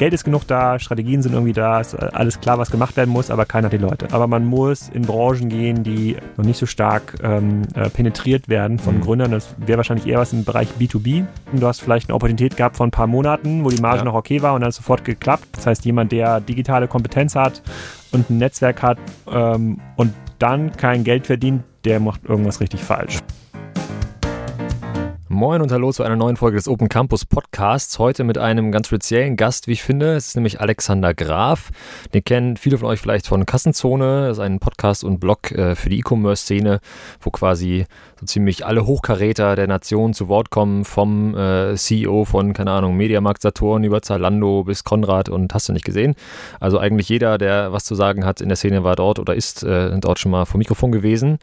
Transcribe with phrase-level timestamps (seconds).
[0.00, 3.30] Geld ist genug da, Strategien sind irgendwie da, ist alles klar, was gemacht werden muss,
[3.30, 4.08] aber keiner hat die Leute.
[4.12, 8.78] Aber man muss in Branchen gehen, die noch nicht so stark ähm, äh, penetriert werden
[8.78, 9.00] von mhm.
[9.02, 9.32] Gründern.
[9.32, 11.26] Das wäre wahrscheinlich eher was im Bereich B2B.
[11.52, 14.04] Du hast vielleicht eine Opportunität gehabt von ein paar Monaten, wo die Marge ja.
[14.04, 15.48] noch okay war und dann sofort geklappt.
[15.52, 17.60] Das heißt, jemand, der digitale Kompetenz hat
[18.10, 18.96] und ein Netzwerk hat
[19.30, 23.18] ähm, und dann kein Geld verdient, der macht irgendwas richtig falsch.
[25.32, 28.00] Moin und hallo zu einer neuen Folge des Open Campus Podcasts.
[28.00, 30.16] Heute mit einem ganz speziellen Gast, wie ich finde.
[30.16, 31.70] Es ist nämlich Alexander Graf.
[32.12, 34.26] Den kennen viele von euch vielleicht von Kassenzone.
[34.26, 36.80] Das ist ein Podcast und Blog äh, für die E-Commerce-Szene,
[37.20, 37.86] wo quasi
[38.18, 40.84] so ziemlich alle Hochkaräter der Nation zu Wort kommen.
[40.84, 45.72] Vom äh, CEO von, keine Ahnung, Mediamarkt Saturn über Zalando bis Konrad und hast du
[45.72, 46.16] nicht gesehen.
[46.58, 49.62] Also eigentlich jeder, der was zu sagen hat in der Szene, war dort oder ist
[49.62, 51.38] äh, dort schon mal vor Mikrofon gewesen.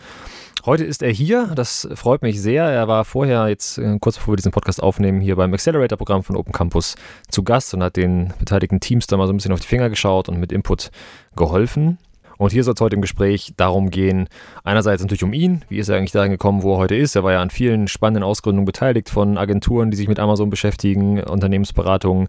[0.67, 2.65] Heute ist er hier, das freut mich sehr.
[2.65, 6.35] Er war vorher, jetzt äh, kurz bevor wir diesen Podcast aufnehmen, hier beim Accelerator-Programm von
[6.35, 6.95] Open Campus
[7.29, 9.89] zu Gast und hat den beteiligten Teams da mal so ein bisschen auf die Finger
[9.89, 10.91] geschaut und mit Input
[11.37, 11.99] geholfen.
[12.37, 14.27] Und hier soll es heute im Gespräch darum gehen,
[14.63, 17.15] einerseits natürlich um ihn, wie ist er eigentlich dahin gekommen, wo er heute ist.
[17.15, 21.21] Er war ja an vielen spannenden Ausgründungen beteiligt von Agenturen, die sich mit Amazon beschäftigen,
[21.21, 22.27] Unternehmensberatungen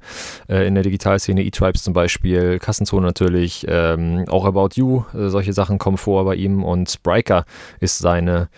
[0.49, 5.53] äh, in der Digitalszene, E-Tribes zum Beispiel, Kassenzone natürlich, ähm, auch About You, äh, solche
[5.53, 6.65] Sachen kommen vor bei ihm.
[6.65, 7.45] Und Spriker
[7.81, 8.49] ist seine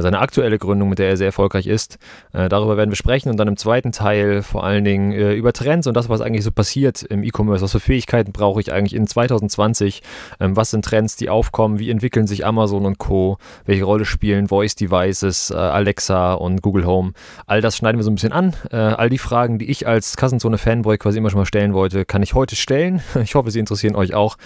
[0.00, 1.98] seine aktuelle Gründung, mit der er sehr erfolgreich ist.
[2.32, 5.52] Äh, darüber werden wir sprechen und dann im zweiten Teil vor allen Dingen äh, über
[5.52, 7.62] Trends und das, was eigentlich so passiert im E-Commerce.
[7.62, 10.02] Was für Fähigkeiten brauche ich eigentlich in 2020?
[10.40, 11.78] Ähm, was sind Trends, die aufkommen?
[11.78, 13.38] Wie entwickeln sich Amazon und Co?
[13.64, 17.12] Welche Rolle spielen Voice Devices, äh, Alexa und Google Home?
[17.46, 18.54] All das schneiden wir so ein bisschen an.
[18.70, 22.22] Äh, all die Fragen, die ich als Kassenzone-Fanboy quasi immer schon mal stellen wollte, kann
[22.22, 23.02] ich heute stellen.
[23.22, 24.36] Ich hoffe, sie interessieren euch auch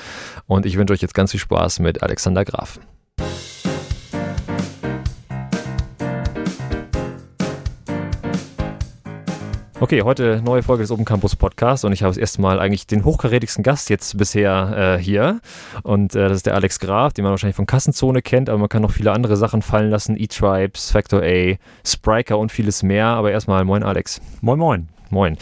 [0.46, 2.78] und ich wünsche euch jetzt ganz viel Spaß mit Alexander Graf.
[9.78, 12.86] Okay, heute neue Folge des Open Campus Podcasts und ich habe das erste Mal eigentlich
[12.86, 15.41] den hochkarätigsten Gast jetzt bisher äh, hier
[15.82, 18.70] und äh, das ist der Alex Graf, den man wahrscheinlich von Kassenzone kennt, aber man
[18.70, 21.56] kann noch viele andere Sachen fallen lassen, E-Tribes, Factor A,
[21.87, 24.22] Spriker und vieles mehr, aber erstmal moin Alex.
[24.41, 24.88] Moin moin.
[25.10, 25.37] Moin.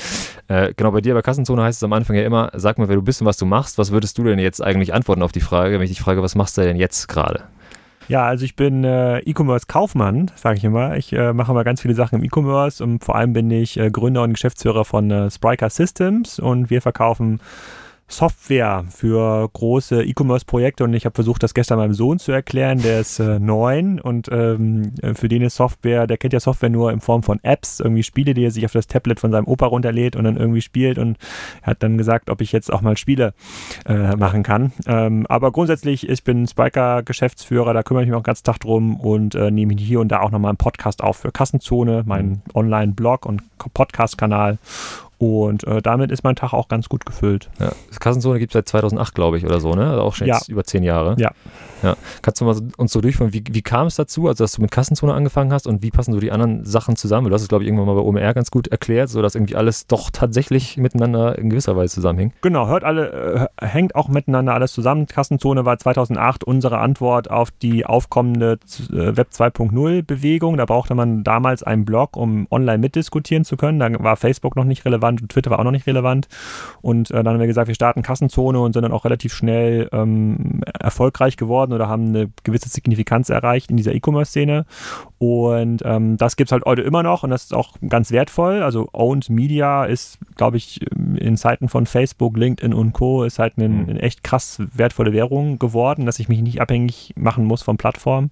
[0.49, 2.97] Äh, genau, bei dir bei Kassenzone heißt es am Anfang ja immer, sag mal, wer
[2.97, 3.79] du bist und was du machst.
[3.79, 6.35] Was würdest du denn jetzt eigentlich antworten auf die Frage, wenn ich dich frage, was
[6.35, 7.45] machst du denn jetzt gerade?
[8.09, 10.97] Ja, also ich bin äh, E-Commerce-Kaufmann, sage ich immer.
[10.97, 13.91] Ich äh, mache immer ganz viele Sachen im E-Commerce und vor allem bin ich äh,
[13.91, 17.41] Gründer und Geschäftsführer von äh, Spriker Systems und wir verkaufen
[18.07, 23.01] Software für große E-Commerce-Projekte und ich habe versucht, das gestern meinem Sohn zu erklären, der
[23.01, 27.01] ist äh, neun und ähm, für den ist Software, der kennt ja Software nur in
[27.01, 30.17] Form von Apps, irgendwie Spiele, die er sich auf das Tablet von seinem Opa runterlädt
[30.17, 31.17] und dann irgendwie spielt und
[31.63, 33.33] er hat dann gesagt, ob ich jetzt auch mal Spiele
[33.87, 34.73] äh, machen kann.
[34.87, 39.01] Ähm, aber grundsätzlich, ich bin Spiker-Geschäftsführer, da kümmere ich mich auch den ganzen Tag drum
[39.01, 43.27] und äh, nehme hier und da auch nochmal einen Podcast auf für Kassenzone, meinen Online-Blog
[43.27, 43.43] und
[43.73, 44.59] Podcast-Kanal
[45.19, 47.51] und äh, damit ist mein Tag auch ganz gut gefüllt.
[47.59, 47.73] Ja.
[47.89, 49.91] Das Kassenzone gibt es seit 2008, glaube ich, oder so, ne?
[49.91, 50.53] Also auch schon jetzt ja.
[50.53, 51.17] über zehn Jahre.
[51.19, 51.31] Ja.
[51.83, 51.97] ja.
[52.23, 54.71] Kannst du mal uns so durchführen, wie, wie kam es dazu, also dass du mit
[54.71, 57.29] Kassenzone angefangen hast und wie passen so die anderen Sachen zusammen?
[57.29, 59.87] Du hast es, glaube ich, irgendwann mal bei OMR ganz gut erklärt, sodass irgendwie alles
[59.87, 62.35] doch tatsächlich miteinander in gewisser Weise zusammenhängt.
[62.43, 65.07] Genau, hört alle, äh, hängt auch miteinander alles zusammen.
[65.07, 68.59] Kassenzone war 2008 unsere Antwort auf die aufkommende
[68.91, 70.57] äh, Web 2.0 Bewegung.
[70.57, 73.79] Da brauchte man damals einen Blog, um online mitdiskutieren zu können.
[73.79, 76.29] Da war Facebook noch nicht relevant relevant und Twitter war auch noch nicht relevant.
[76.81, 79.89] Und äh, dann haben wir gesagt, wir starten Kassenzone und sind dann auch relativ schnell
[79.93, 84.67] ähm, erfolgreich geworden oder haben eine gewisse Signifikanz erreicht in dieser E-Commerce-Szene.
[85.19, 88.63] Und ähm, das gibt es halt heute immer noch und das ist auch ganz wertvoll.
[88.63, 93.25] Also Owned Media ist, glaube ich, in Zeiten von Facebook, LinkedIn und Co.
[93.25, 93.89] ist halt eine, mhm.
[93.89, 98.31] eine, echt krass wertvolle Währung geworden, dass ich mich nicht abhängig machen muss von Plattformen.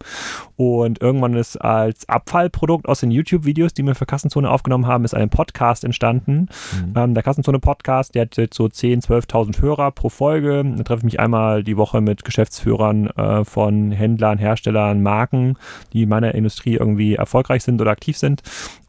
[0.56, 5.14] Und irgendwann ist als Abfallprodukt aus den YouTube-Videos, die wir für Kassenzone aufgenommen haben, ist
[5.14, 6.48] ein Podcast entstanden.
[6.72, 6.92] Mhm.
[6.96, 10.64] Ähm, der Kassenzone-Podcast, der hat jetzt so 10.000, 12.000 Hörer pro Folge.
[10.76, 15.56] Da treffe ich mich einmal die Woche mit Geschäftsführern äh, von Händlern, Herstellern, Marken,
[15.92, 18.42] die in meiner Industrie irgendwie erfolgreich sind oder aktiv sind.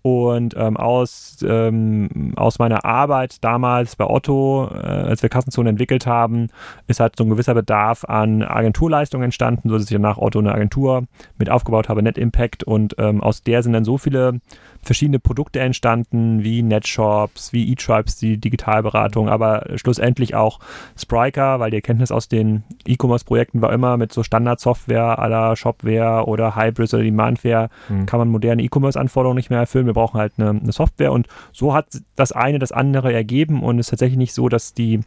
[0.05, 6.05] Und ähm, aus, ähm, aus meiner Arbeit damals bei Otto, äh, als wir Kassenzone entwickelt
[6.05, 6.49] haben,
[6.87, 10.53] ist halt so ein gewisser Bedarf an Agenturleistungen entstanden, so dass ich danach Otto eine
[10.53, 11.05] Agentur
[11.37, 12.65] mit aufgebaut habe, Net Impact.
[12.65, 14.41] Und ähm, aus der sind dann so viele
[14.81, 20.59] verschiedene Produkte entstanden, wie Netshops, wie eTribes, die Digitalberatung, aber schlussendlich auch
[20.97, 26.57] Spriker, weil die Erkenntnis aus den E-Commerce-Projekten war immer mit so Standardsoftware aller Shopware oder
[26.57, 28.05] Hybrids oder Demandware mhm.
[28.05, 29.92] kann man moderne E-Commerce-Anforderungen nicht mehr erfüllen.
[29.93, 31.11] Wir brauchen halt eine, eine, Software.
[31.11, 33.63] Und so hat das eine das andere ergeben.
[33.63, 35.01] Und es ist tatsächlich nicht so, dass die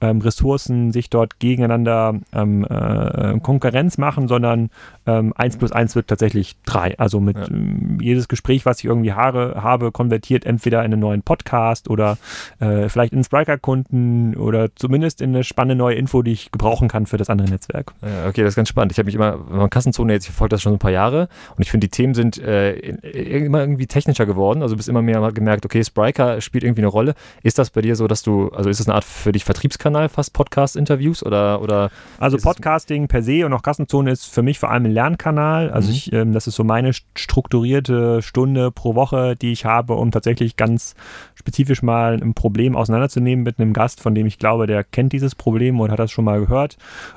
[0.00, 4.70] ähm, Ressourcen sich dort gegeneinander ähm, äh, Konkurrenz machen, sondern
[5.06, 6.98] ähm, 1 plus 1 wird tatsächlich 3.
[6.98, 7.48] Also mit ja.
[7.48, 12.18] ähm, jedes Gespräch, was ich irgendwie habe, habe, konvertiert entweder in einen neuen Podcast oder
[12.58, 17.06] äh, vielleicht in Spriker-Kunden oder zumindest in eine spannende neue Info, die ich gebrauchen kann
[17.06, 17.92] für das andere Netzwerk.
[18.02, 18.92] Ja, okay, das ist ganz spannend.
[18.92, 21.28] Ich habe mich immer, wenn man Kassenzone jetzt, ich verfolge das schon ein paar Jahre
[21.56, 24.62] und ich finde, die Themen sind äh, immer irgendwie technischer geworden.
[24.62, 27.14] Also du bist immer mehr gemerkt, okay, Spriker spielt irgendwie eine Rolle.
[27.42, 29.85] Ist das bei dir so, dass du, also ist das eine Art für dich Vertriebskanal,
[30.08, 31.90] fast Podcast-Interviews oder, oder?
[32.18, 35.70] Also Podcasting per se und auch Kassenzone ist für mich vor allem ein Lernkanal.
[35.70, 35.94] Also mhm.
[35.94, 40.56] ich, ähm, das ist so meine strukturierte Stunde pro Woche, die ich habe, um tatsächlich
[40.56, 40.94] ganz
[41.34, 45.34] spezifisch mal ein Problem auseinanderzunehmen mit einem Gast, von dem ich glaube, der kennt dieses
[45.34, 46.76] Problem und hat das schon mal gehört.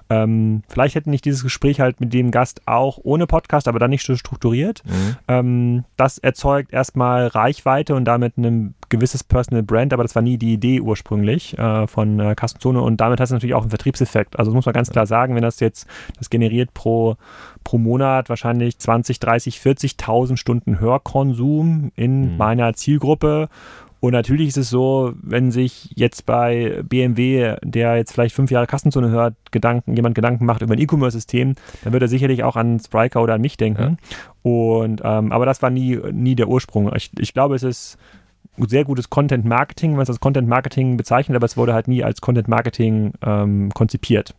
[0.09, 3.89] Ähm, vielleicht hätte ich dieses Gespräch halt mit dem Gast auch ohne Podcast, aber dann
[3.89, 4.83] nicht so strukturiert.
[4.85, 5.15] Mhm.
[5.27, 10.37] Ähm, das erzeugt erstmal Reichweite und damit ein gewisses Personal Brand, aber das war nie
[10.37, 14.37] die Idee ursprünglich äh, von äh, Kassenzone und damit hat es natürlich auch einen Vertriebseffekt.
[14.37, 17.15] Also das muss man ganz klar sagen, wenn das jetzt, das generiert pro,
[17.63, 22.37] pro Monat wahrscheinlich 20, 30, 40.000 Stunden Hörkonsum in mhm.
[22.37, 23.49] meiner Zielgruppe
[24.01, 28.65] und natürlich ist es so, wenn sich jetzt bei BMW, der jetzt vielleicht fünf Jahre
[28.65, 32.79] Kassenzone hört, Gedanken, jemand Gedanken macht über ein E-Commerce-System, dann wird er sicherlich auch an
[32.79, 33.97] Spriker oder an mich denken.
[33.99, 34.51] Ja.
[34.51, 36.89] Und ähm, aber das war nie, nie der Ursprung.
[36.95, 37.97] Ich, ich glaube, es ist
[38.67, 42.03] sehr gutes Content Marketing, wenn es als Content Marketing bezeichnet, aber es wurde halt nie
[42.03, 44.35] als Content Marketing ähm, konzipiert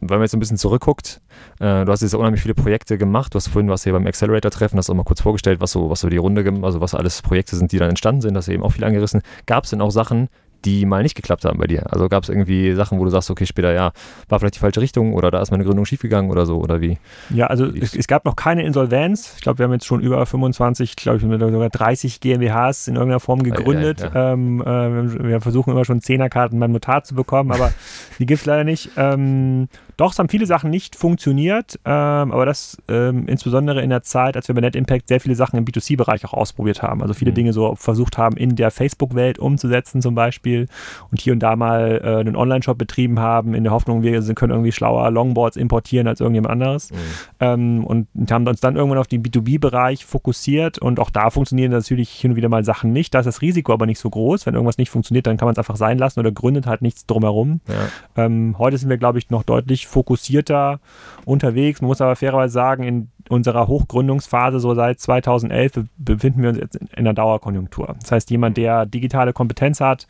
[0.00, 1.20] wenn man jetzt ein bisschen zurückguckt,
[1.60, 3.34] äh, du hast jetzt unheimlich viele Projekte gemacht.
[3.34, 6.00] Du hast vorhin was hier beim Accelerator-Treffen, hast auch mal kurz vorgestellt, was so, was
[6.00, 8.72] so die Runde, also was alles Projekte sind, die dann entstanden sind, du eben auch
[8.72, 9.22] viel angerissen.
[9.46, 10.28] Gab es denn auch Sachen,
[10.64, 11.92] die mal nicht geklappt haben bei dir?
[11.92, 13.92] Also gab es irgendwie Sachen, wo du sagst, okay, später, ja,
[14.28, 16.98] war vielleicht die falsche Richtung oder da ist meine Gründung schiefgegangen oder so oder wie?
[17.30, 19.34] Ja, also es, es gab noch keine Insolvenz.
[19.36, 23.20] Ich glaube, wir haben jetzt schon über 25, glaube ich, sogar 30 GmbHs in irgendeiner
[23.20, 24.00] Form gegründet.
[24.00, 24.32] Ja, ja.
[24.32, 27.72] Ähm, äh, wir versuchen immer schon Zehnerkarten beim Notar zu bekommen, aber
[28.18, 28.90] die gibt es leider nicht.
[28.96, 34.04] Ähm, doch, es haben viele Sachen nicht funktioniert, ähm, aber das ähm, insbesondere in der
[34.04, 37.02] Zeit, als wir bei Net Impact sehr viele Sachen im B2C-Bereich auch ausprobiert haben.
[37.02, 37.34] Also viele mhm.
[37.34, 40.68] Dinge so versucht haben, in der Facebook-Welt umzusetzen zum Beispiel
[41.10, 44.52] und hier und da mal äh, einen Online-Shop betrieben haben, in der Hoffnung, wir können
[44.52, 46.92] irgendwie schlauer Longboards importieren als irgendjemand anderes.
[46.92, 46.96] Mhm.
[47.40, 52.10] Ähm, und haben uns dann irgendwann auf den B2B-Bereich fokussiert und auch da funktionieren natürlich
[52.10, 53.14] hin und wieder mal Sachen nicht.
[53.14, 54.46] Da ist das Risiko aber nicht so groß.
[54.46, 57.04] Wenn irgendwas nicht funktioniert, dann kann man es einfach sein lassen oder gründet halt nichts
[57.04, 57.62] drumherum.
[57.66, 58.24] Ja.
[58.24, 60.80] Ähm, heute sind wir, glaube ich, noch deutlich fokussierter
[61.24, 61.80] unterwegs.
[61.80, 66.76] Man muss aber fairerweise sagen, in unserer Hochgründungsphase, so seit 2011, befinden wir uns jetzt
[66.76, 67.96] in einer Dauerkonjunktur.
[68.00, 70.06] Das heißt, jemand, der digitale Kompetenz hat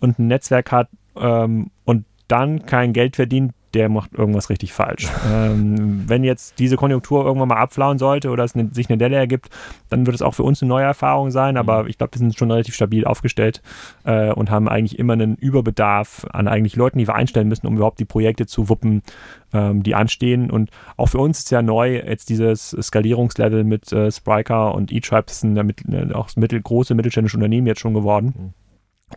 [0.00, 5.08] und ein Netzwerk hat ähm, und dann kein Geld verdient, der macht irgendwas richtig falsch.
[5.32, 9.16] ähm, wenn jetzt diese Konjunktur irgendwann mal abflauen sollte oder es ne, sich eine Delle
[9.16, 9.48] ergibt,
[9.88, 11.56] dann wird es auch für uns eine neue Erfahrung sein.
[11.56, 11.88] Aber mhm.
[11.88, 13.62] ich glaube, wir sind schon relativ stabil aufgestellt
[14.04, 17.76] äh, und haben eigentlich immer einen Überbedarf an eigentlich Leuten, die wir einstellen müssen, um
[17.76, 19.02] überhaupt die Projekte zu wuppen,
[19.52, 20.50] ähm, die anstehen.
[20.50, 25.24] Und auch für uns ist ja neu jetzt dieses Skalierungslevel mit äh, Spriker und eTribe,
[25.26, 28.34] das sind ja mit, äh, auch mittelgroße mittelständische Unternehmen jetzt schon geworden.
[28.36, 28.62] Mhm.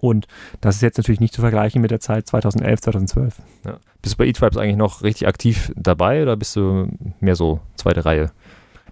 [0.02, 0.28] Und
[0.62, 3.42] das ist jetzt natürlich nicht zu vergleichen mit der Zeit 2011, 2012.
[3.66, 3.78] Ja.
[4.06, 6.90] Bist du bei eTribes eigentlich noch richtig aktiv dabei oder bist du
[7.22, 8.30] mehr so zweite Reihe?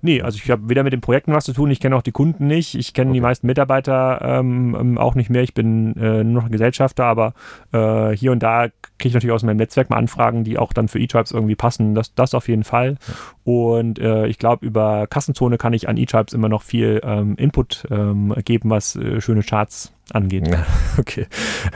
[0.01, 2.11] Nee, also ich habe weder mit den Projekten was zu tun, ich kenne auch die
[2.11, 3.17] Kunden nicht, ich kenne okay.
[3.17, 7.35] die meisten Mitarbeiter ähm, ähm, auch nicht mehr, ich bin äh, nur noch Gesellschafter, aber
[7.73, 10.87] äh, hier und da kriege ich natürlich aus meinem Netzwerk mal Anfragen, die auch dann
[10.87, 12.97] für eTribes irgendwie passen, das, das auf jeden Fall.
[13.07, 13.13] Ja.
[13.43, 17.85] Und äh, ich glaube, über Kassenzone kann ich an eTribes immer noch viel ähm, Input
[17.91, 20.47] ähm, geben, was äh, schöne Charts angeht.
[20.47, 20.65] Ja,
[20.97, 21.27] okay.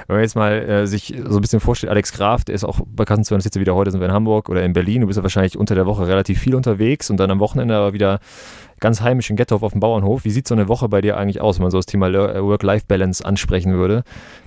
[0.07, 2.79] Wenn man jetzt mal äh, sich so ein bisschen vorstellt, Alex Graf, der ist auch
[2.85, 5.23] bei Kassenzone, sitzt wieder heute sind wir in Hamburg oder in Berlin, du bist ja
[5.23, 8.19] wahrscheinlich unter der Woche relativ viel unterwegs und dann am Wochenende aber wieder
[8.79, 10.25] ganz heimisch in Gettorf auf dem Bauernhof.
[10.25, 12.41] Wie sieht so eine Woche bei dir eigentlich aus, wenn man so das Thema äh,
[12.41, 14.03] Work-Life-Balance ansprechen würde?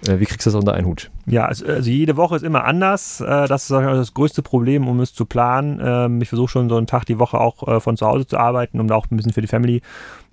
[0.07, 1.11] Äh, wie kriegst du das unter einen Hut?
[1.27, 3.21] Ja, also, also, jede Woche ist immer anders.
[3.21, 5.81] Äh, das ist das größte Problem, um es zu planen.
[5.83, 8.81] Ähm, ich versuche schon so einen Tag die Woche auch von zu Hause zu arbeiten,
[8.81, 9.83] um da auch ein bisschen für die Family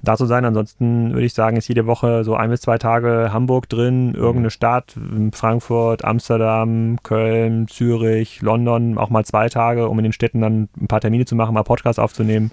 [0.03, 0.45] da zu sein.
[0.45, 4.51] Ansonsten würde ich sagen, ist jede Woche so ein bis zwei Tage Hamburg drin, irgendeine
[4.51, 4.95] Stadt,
[5.33, 10.87] Frankfurt, Amsterdam, Köln, Zürich, London, auch mal zwei Tage, um in den Städten dann ein
[10.87, 12.51] paar Termine zu machen, mal Podcasts aufzunehmen,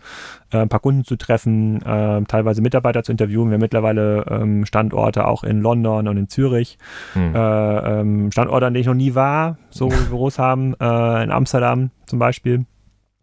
[0.55, 3.49] äh, ein paar Kunden zu treffen, äh, teilweise Mitarbeiter zu interviewen.
[3.51, 6.79] Wir haben mittlerweile ähm, Standorte auch in London und in Zürich.
[7.15, 7.35] Hm.
[7.35, 11.91] Äh, ähm, Standorte, an denen ich noch nie war, so Büros haben, äh, in Amsterdam
[12.07, 12.67] zum Beispiel.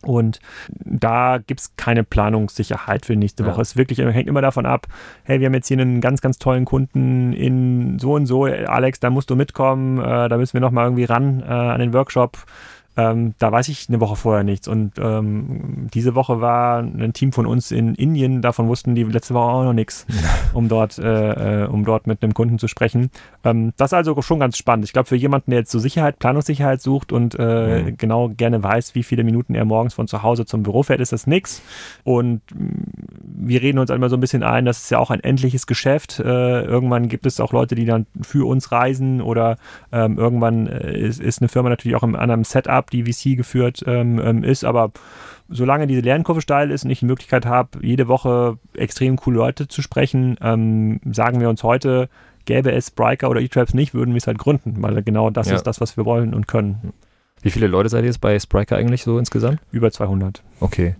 [0.03, 0.39] Und
[0.83, 3.57] da gibt es keine Planungssicherheit für nächste Woche.
[3.57, 3.61] Ja.
[3.61, 4.87] Es wirklich hängt immer davon ab,
[5.23, 8.99] hey, wir haben jetzt hier einen ganz, ganz tollen Kunden in so und so, Alex,
[8.99, 12.39] da musst du mitkommen, äh, da müssen wir nochmal irgendwie ran äh, an den Workshop.
[12.97, 14.67] Ähm, da weiß ich eine Woche vorher nichts.
[14.67, 19.33] Und ähm, diese Woche war ein Team von uns in Indien, davon wussten die letzte
[19.33, 20.05] Woche auch noch nichts,
[20.53, 23.09] um dort, äh, äh, um dort mit einem Kunden zu sprechen.
[23.45, 24.85] Ähm, das ist also schon ganz spannend.
[24.85, 27.97] Ich glaube, für jemanden, der jetzt so Sicherheit, Planungssicherheit sucht und äh, mhm.
[27.97, 31.13] genau gerne weiß, wie viele Minuten er morgens von zu Hause zum Büro fährt, ist
[31.13, 31.61] das nichts.
[32.03, 32.41] Und
[33.43, 36.19] wir reden uns einmal so ein bisschen ein, das ist ja auch ein endliches Geschäft.
[36.19, 39.57] Äh, irgendwann gibt es auch Leute, die dann für uns reisen oder
[39.91, 43.83] ähm, irgendwann äh, ist, ist, eine Firma natürlich auch in einem Setup, die VC geführt
[43.87, 44.91] ähm, ähm, ist, aber
[45.49, 49.67] solange diese Lernkurve steil ist und ich die Möglichkeit habe, jede Woche extrem coole Leute
[49.67, 52.09] zu sprechen, ähm, sagen wir uns heute,
[52.45, 55.55] gäbe es Spriker oder E-Traps nicht, würden wir es halt gründen, weil genau das ja.
[55.55, 56.93] ist das, was wir wollen und können.
[57.41, 59.59] Wie viele Leute seid ihr jetzt bei Spriker eigentlich so insgesamt?
[59.71, 60.43] Über 200.
[60.59, 60.95] Okay.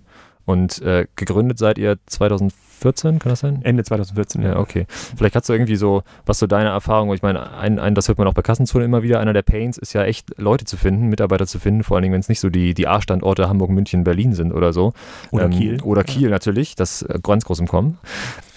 [0.45, 3.59] Und äh, gegründet seid ihr 2014, kann das sein?
[3.63, 4.57] Ende 2014, ja.
[4.57, 4.85] okay.
[5.15, 8.17] Vielleicht hast du irgendwie so, was so deine Erfahrung, ich meine, ein, ein, das hört
[8.17, 11.07] man auch bei Kassenzone immer wieder, einer der Pains ist ja echt, Leute zu finden,
[11.07, 14.03] Mitarbeiter zu finden, vor allen Dingen, wenn es nicht so die, die A-Standorte Hamburg, München,
[14.03, 14.93] Berlin sind oder so.
[15.31, 15.81] Oder ähm, Kiel.
[15.83, 16.29] Oder Kiel ja.
[16.29, 17.99] natürlich, das äh, ganz groß im Kommen.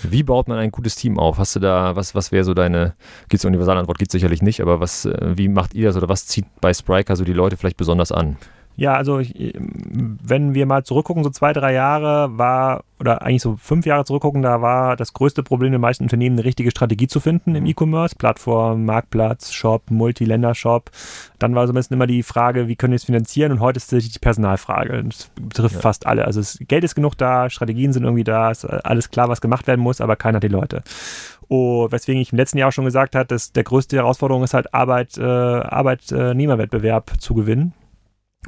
[0.02, 1.38] Wie baut man ein gutes Team auf?
[1.38, 2.94] Hast du da, was, was wäre so deine,
[3.28, 5.96] gibt es eine Universalantwort, gibt es sicherlich nicht, aber was, äh, wie macht ihr das
[5.96, 8.36] oder was zieht bei Spriker so die Leute vielleicht besonders an?
[8.76, 13.56] Ja, also ich, wenn wir mal zurückgucken, so zwei, drei Jahre war, oder eigentlich so
[13.56, 17.06] fünf Jahre zurückgucken, da war das größte Problem in den meisten Unternehmen, eine richtige Strategie
[17.06, 17.70] zu finden im mhm.
[17.70, 20.90] E-Commerce, Plattform, Marktplatz, Shop, Multiländer-Shop.
[21.38, 23.52] Dann war so ein bisschen immer die Frage, wie können wir es finanzieren?
[23.52, 25.04] Und heute ist es die Personalfrage.
[25.04, 25.80] Das betrifft ja.
[25.80, 26.24] fast alle.
[26.24, 29.68] Also das Geld ist genug da, Strategien sind irgendwie da, ist alles klar, was gemacht
[29.68, 30.82] werden muss, aber keiner hat die Leute.
[31.48, 34.54] Oh, weswegen ich im letzten Jahr auch schon gesagt habe, dass der größte Herausforderung ist
[34.54, 37.72] halt Arbeit, äh, Arbeitnehmerwettbewerb zu gewinnen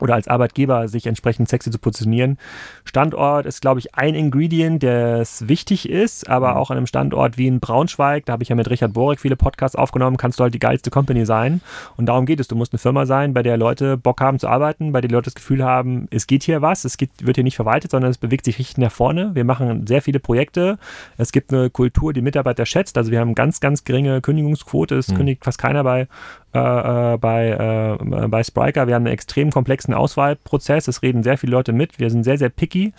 [0.01, 2.39] oder als Arbeitgeber sich entsprechend sexy zu positionieren.
[2.85, 6.57] Standort ist, glaube ich, ein Ingredient, der wichtig ist, aber mhm.
[6.57, 9.37] auch an einem Standort wie in Braunschweig, da habe ich ja mit Richard Borek viele
[9.37, 11.61] Podcasts aufgenommen, kannst du halt die geilste Company sein.
[11.97, 12.49] Und darum geht es.
[12.49, 15.27] Du musst eine Firma sein, bei der Leute Bock haben zu arbeiten, bei der Leute
[15.27, 18.19] das Gefühl haben, es geht hier was, es geht, wird hier nicht verwaltet, sondern es
[18.19, 19.35] bewegt sich richtig nach vorne.
[19.35, 20.79] Wir machen sehr viele Projekte.
[21.17, 22.97] Es gibt eine Kultur, die Mitarbeiter schätzt.
[22.97, 24.97] Also wir haben ganz, ganz geringe Kündigungsquote.
[24.97, 25.17] Es mhm.
[25.17, 26.09] kündigt fast keiner bei
[26.57, 28.87] äh, äh, bei, äh, bei Spriker.
[28.87, 30.89] Wir haben einen extrem komplexen Auswahlprozess.
[30.89, 31.99] Es reden sehr viele Leute mit.
[31.99, 32.93] Wir sind sehr, sehr picky.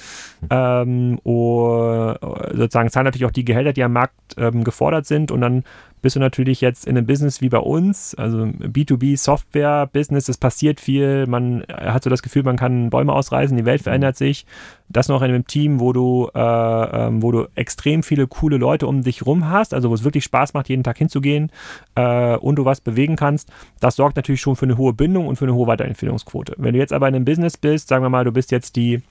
[0.49, 2.17] Ähm, und
[2.53, 5.31] sozusagen zahlen natürlich auch die Gehälter, die am Markt ähm, gefordert sind.
[5.31, 5.63] Und dann
[6.01, 10.37] bist du natürlich jetzt in einem Business wie bei uns, also B2B Software Business, es
[10.37, 14.45] passiert viel, man hat so das Gefühl, man kann Bäume ausreißen, die Welt verändert sich.
[14.89, 18.87] Das noch in einem Team, wo du, äh, ähm, wo du extrem viele coole Leute
[18.87, 21.51] um dich rum hast, also wo es wirklich Spaß macht, jeden Tag hinzugehen
[21.95, 23.51] äh, und du was bewegen kannst.
[23.79, 26.53] Das sorgt natürlich schon für eine hohe Bindung und für eine hohe Weiterempfehlungsquote.
[26.57, 29.01] Wenn du jetzt aber in einem Business bist, sagen wir mal, du bist jetzt die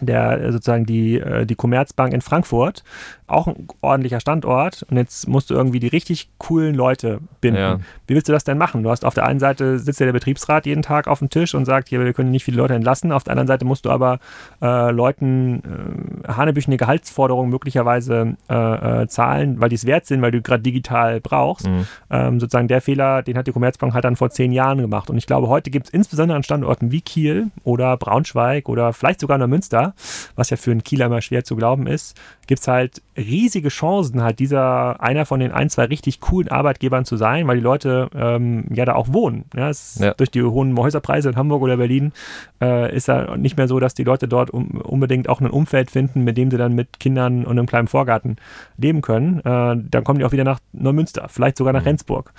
[0.00, 2.84] der äh, sozusagen die, äh, die Commerzbank in Frankfurt,
[3.26, 7.60] auch ein ordentlicher Standort und jetzt musst du irgendwie die richtig coolen Leute binden.
[7.60, 7.78] Ja.
[8.06, 8.82] Wie willst du das denn machen?
[8.82, 11.54] Du hast auf der einen Seite sitzt ja der Betriebsrat jeden Tag auf dem Tisch
[11.54, 13.10] und sagt, hier, wir können nicht viele Leute entlassen.
[13.10, 14.20] Auf der anderen Seite musst du aber
[14.62, 15.62] äh, Leuten
[16.24, 20.62] äh, hanebüchene Gehaltsforderungen möglicherweise äh, äh, zahlen, weil die es wert sind, weil du gerade
[20.62, 21.66] digital brauchst.
[21.66, 21.86] Mhm.
[22.10, 25.10] Ähm, sozusagen der Fehler, den hat die Commerzbank halt dann vor zehn Jahren gemacht.
[25.10, 29.20] Und ich glaube, heute gibt es insbesondere an Standorten wie Kiel oder Braunschweig oder vielleicht
[29.20, 29.85] sogar nur Münster,
[30.34, 34.22] was ja für einen Kieler immer schwer zu glauben ist, gibt es halt riesige Chancen,
[34.22, 38.08] halt dieser einer von den ein, zwei richtig coolen Arbeitgebern zu sein, weil die Leute
[38.14, 39.44] ähm, ja da auch wohnen.
[39.54, 40.14] Ja, ja.
[40.14, 42.12] Durch die hohen Häuserpreise in Hamburg oder Berlin
[42.60, 45.90] äh, ist ja nicht mehr so, dass die Leute dort um, unbedingt auch ein Umfeld
[45.90, 48.36] finden, mit dem sie dann mit Kindern und einem kleinen Vorgarten
[48.76, 49.40] leben können.
[49.40, 51.88] Äh, dann kommen die auch wieder nach Neumünster, vielleicht sogar nach mhm.
[51.88, 52.32] Rendsburg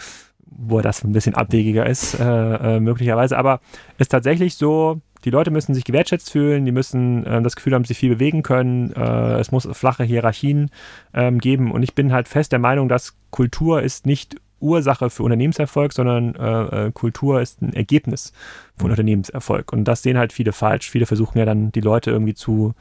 [0.57, 3.37] wo das ein bisschen abwegiger ist, äh, äh, möglicherweise.
[3.37, 3.59] Aber
[3.97, 7.83] ist tatsächlich so, die Leute müssen sich gewertschätzt fühlen, die müssen äh, das Gefühl haben,
[7.83, 8.93] sie viel bewegen können.
[8.93, 10.71] Äh, es muss flache Hierarchien
[11.13, 11.73] ähm, geben.
[11.73, 16.33] Und ich bin halt fest der Meinung, dass Kultur ist nicht Ursache für Unternehmenserfolg, sondern
[16.35, 18.31] äh, äh Kultur ist ein Ergebnis
[18.77, 18.91] von mhm.
[18.91, 19.73] Unternehmenserfolg.
[19.73, 20.89] Und das sehen halt viele falsch.
[20.89, 22.73] Viele versuchen ja dann die Leute irgendwie zu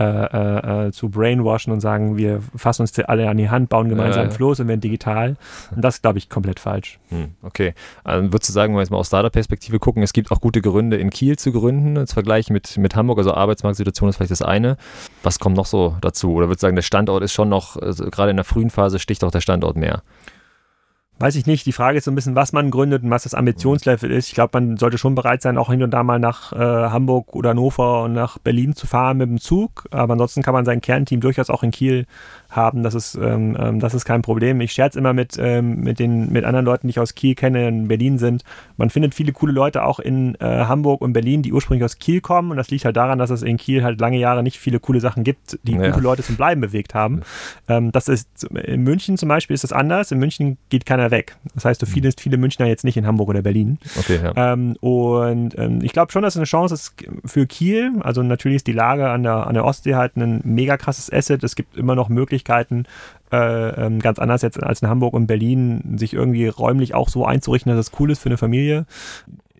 [0.00, 3.90] äh, äh, äh, zu brainwashen und sagen, wir fassen uns alle an die Hand, bauen
[3.90, 4.30] gemeinsam ja.
[4.30, 5.36] Floß und werden digital.
[5.76, 6.98] Und das glaube ich komplett falsch.
[7.10, 7.74] Hm, okay.
[8.02, 10.62] Also würdest du sagen, wenn wir jetzt mal aus Startup-Perspektive gucken, es gibt auch gute
[10.62, 14.40] Gründe, in Kiel zu gründen, im Vergleich mit, mit Hamburg, also Arbeitsmarktsituation ist vielleicht das
[14.40, 14.78] eine.
[15.22, 16.32] Was kommt noch so dazu?
[16.32, 19.00] Oder würdest du sagen, der Standort ist schon noch, also gerade in der frühen Phase
[19.00, 20.02] sticht auch der Standort mehr?
[21.20, 21.66] Weiß ich nicht.
[21.66, 24.28] Die Frage ist so ein bisschen, was man gründet und was das Ambitionslevel ist.
[24.28, 27.36] Ich glaube, man sollte schon bereit sein, auch hin und da mal nach äh, Hamburg
[27.36, 29.86] oder Hannover und nach Berlin zu fahren mit dem Zug.
[29.90, 32.06] Aber ansonsten kann man sein Kernteam durchaus auch in Kiel
[32.48, 32.82] haben.
[32.82, 34.60] Das ist, ähm, ähm, das ist kein Problem.
[34.60, 37.68] Ich scherze immer mit, ähm, mit, den, mit anderen Leuten, die ich aus Kiel kenne,
[37.68, 38.42] in Berlin sind.
[38.78, 42.22] Man findet viele coole Leute auch in äh, Hamburg und Berlin, die ursprünglich aus Kiel
[42.22, 42.50] kommen.
[42.50, 45.00] Und das liegt halt daran, dass es in Kiel halt lange Jahre nicht viele coole
[45.00, 45.90] Sachen gibt, die ja.
[45.90, 47.20] gute Leute zum Bleiben bewegt haben.
[47.68, 50.10] Ähm, das ist, in München zum Beispiel ist das anders.
[50.10, 51.36] In München geht keiner weiter weg.
[51.54, 51.90] Das heißt, du mhm.
[51.90, 53.78] findest viele Münchner jetzt nicht in Hamburg oder Berlin.
[53.98, 54.52] Okay, ja.
[54.52, 57.92] Ähm, und ähm, ich glaube schon, dass es eine Chance ist für Kiel.
[58.00, 61.42] Also natürlich ist die Lage an der, an der Ostsee halt ein mega krasses Asset.
[61.44, 62.84] Es gibt immer noch Möglichkeiten,
[63.32, 67.24] äh, ähm, ganz anders jetzt als in Hamburg und Berlin, sich irgendwie räumlich auch so
[67.24, 68.86] einzurichten, dass es cool ist für eine Familie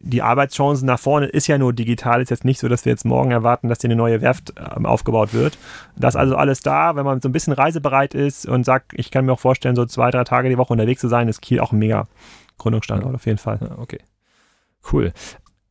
[0.00, 2.22] die Arbeitschancen nach vorne ist ja nur digital.
[2.22, 4.86] Ist jetzt nicht so, dass wir jetzt morgen erwarten, dass hier eine neue Werft ähm,
[4.86, 5.58] aufgebaut wird.
[5.94, 6.96] Das ist also alles da.
[6.96, 9.84] Wenn man so ein bisschen reisebereit ist und sagt, ich kann mir auch vorstellen, so
[9.84, 12.06] zwei, drei Tage die Woche unterwegs zu sein, ist Kiel auch ein mega
[12.58, 13.58] Gründungsstandort auf jeden Fall.
[13.76, 14.00] Okay.
[14.90, 15.12] Cool.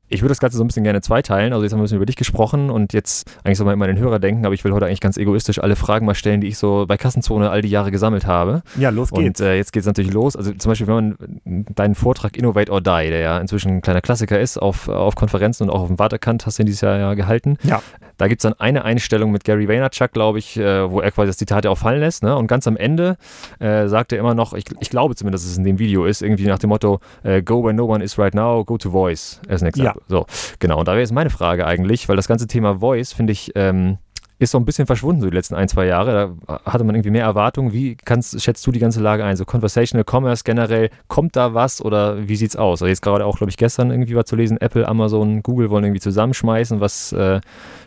[0.10, 1.54] Ich würde das Ganze so ein bisschen gerne zweiteilen.
[1.54, 3.86] Also jetzt haben wir ein bisschen über dich gesprochen und jetzt eigentlich soll man immer
[3.86, 6.42] an den Hörer denken, aber ich will heute eigentlich ganz egoistisch alle Fragen mal stellen,
[6.42, 8.64] die ich so bei Kassenzone all die Jahre gesammelt habe.
[8.78, 9.40] Ja, los geht's.
[9.40, 10.36] Und äh, jetzt geht's natürlich los.
[10.36, 14.02] Also zum Beispiel, wenn man deinen Vortrag Innovate or Die, der ja inzwischen ein kleiner
[14.02, 16.98] Klassiker ist, auf, auf Konferenzen und auch auf dem Waterkant hast du ihn dieses Jahr
[16.98, 17.58] ja gehalten.
[17.64, 17.82] Ja.
[18.20, 21.28] Da gibt es dann eine Einstellung mit Gary Vaynerchuk, glaube ich, äh, wo er quasi
[21.28, 22.22] das Zitat ja auch fallen lässt.
[22.22, 22.36] Ne?
[22.36, 23.18] Und ganz am Ende
[23.60, 26.22] äh, sagt er immer noch, ich, ich glaube zumindest, dass es in dem Video ist,
[26.22, 29.40] irgendwie nach dem Motto, äh, go where no one is right now, go to voice,
[29.48, 30.02] as an example.
[30.08, 30.10] Ja.
[30.10, 30.26] So,
[30.60, 30.80] genau.
[30.80, 33.98] Und da wäre jetzt meine Frage eigentlich, weil das ganze Thema Voice, finde ich, ähm,
[34.40, 36.36] ist so ein bisschen verschwunden, so die letzten ein, zwei Jahre.
[36.48, 37.74] Da hatte man irgendwie mehr Erwartungen.
[37.74, 39.36] Wie kannst, schätzt du die ganze Lage ein?
[39.36, 42.82] So Conversational Commerce generell, kommt da was oder wie sieht's aus?
[42.82, 45.84] Also jetzt gerade auch, glaube ich, gestern irgendwie war zu lesen, Apple, Amazon, Google wollen
[45.84, 47.42] irgendwie zusammenschmeißen, was äh,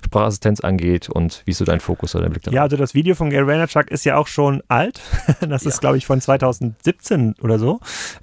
[0.05, 2.55] Sprachassistenz angeht und wie ist so dein Fokus oder dein Blick darauf?
[2.55, 5.01] Ja, also das Video von Gary Vaynerchuk ist ja auch schon alt.
[5.41, 7.81] das ist, glaube ich, von 2017 oder so.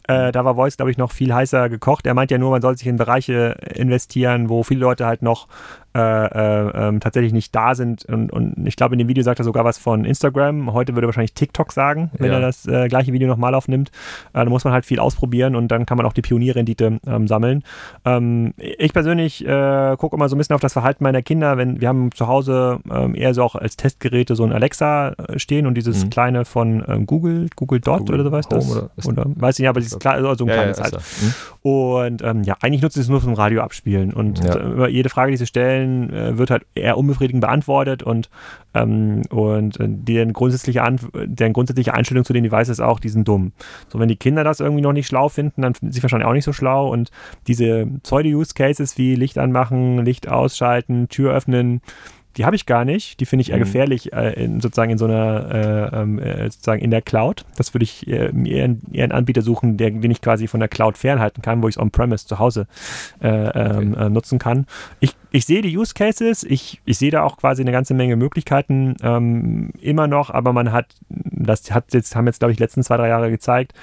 [0.08, 2.06] Äh, da war Voice, glaube ich, noch viel heißer gekocht.
[2.06, 5.48] Er meint ja nur, man soll sich in Bereiche investieren, wo viele Leute halt noch
[5.96, 8.05] äh, äh, ähm, tatsächlich nicht da sind.
[8.05, 10.72] Und, und ich glaube, in dem Video sagt er sogar was von Instagram.
[10.72, 12.38] Heute würde er wahrscheinlich TikTok sagen, wenn ja.
[12.38, 13.89] er das äh, gleiche Video nochmal aufnimmt.
[14.34, 17.27] Äh, da muss man halt viel ausprobieren und dann kann man auch die Pionierrendite ähm,
[17.27, 17.63] sammeln.
[18.05, 21.58] Ähm, ich persönlich äh, gucke immer so ein bisschen auf das Verhalten meiner Kinder.
[21.58, 25.39] Wenn wir haben zu Hause ähm, eher so auch als Testgeräte so ein Alexa äh,
[25.39, 26.10] stehen und dieses mhm.
[26.12, 28.72] kleine von ähm, Google, Google Dot Google oder so weißt das?
[28.72, 30.93] Oder, oder weiß ich nicht, aber dieses kleine, also ein ja, kleines ja, halt.
[30.93, 31.34] Mhm.
[31.62, 34.88] Und ähm, ja, eigentlich nutze ich es nur zum Radio abspielen und ja.
[34.88, 38.30] jede Frage, die sie stellen, Fällen äh, wird halt eher unbefriedigend beantwortet und,
[38.74, 40.84] ähm, und äh, deren, grundsätzliche
[41.26, 43.54] deren grundsätzliche Einstellung zu den Devices ist auch, die sind dumm.
[43.88, 46.34] So, wenn die Kinder das irgendwie noch nicht schlau finden, dann finden sie wahrscheinlich auch
[46.34, 47.12] nicht so schlau und
[47.48, 51.82] diese Pseudo-Use-Cases wie Licht anmachen, Licht ausschalten, Tür öffnen,
[52.38, 53.20] die habe ich gar nicht.
[53.20, 53.64] Die finde ich eher mhm.
[53.64, 57.46] gefährlich, äh, in, sozusagen in so einer, äh, ähm, äh, sozusagen in der Cloud.
[57.58, 60.70] Das würde ich äh, eher, eher einen Anbieter suchen, der, den ich quasi von der
[60.70, 62.68] Cloud fernhalten kann, wo ich es on-premise zu Hause
[63.22, 64.06] äh, ähm, okay.
[64.06, 64.68] Äh, nutzen kann.
[65.00, 68.15] Ich, ich sehe die Use Cases, ich, ich sehe da auch quasi eine ganze Menge
[68.15, 72.63] Möglichkeiten ähm, immer noch, aber man hat, das hat jetzt, haben jetzt, glaube ich, die
[72.63, 73.74] letzten zwei, drei Jahre gezeigt,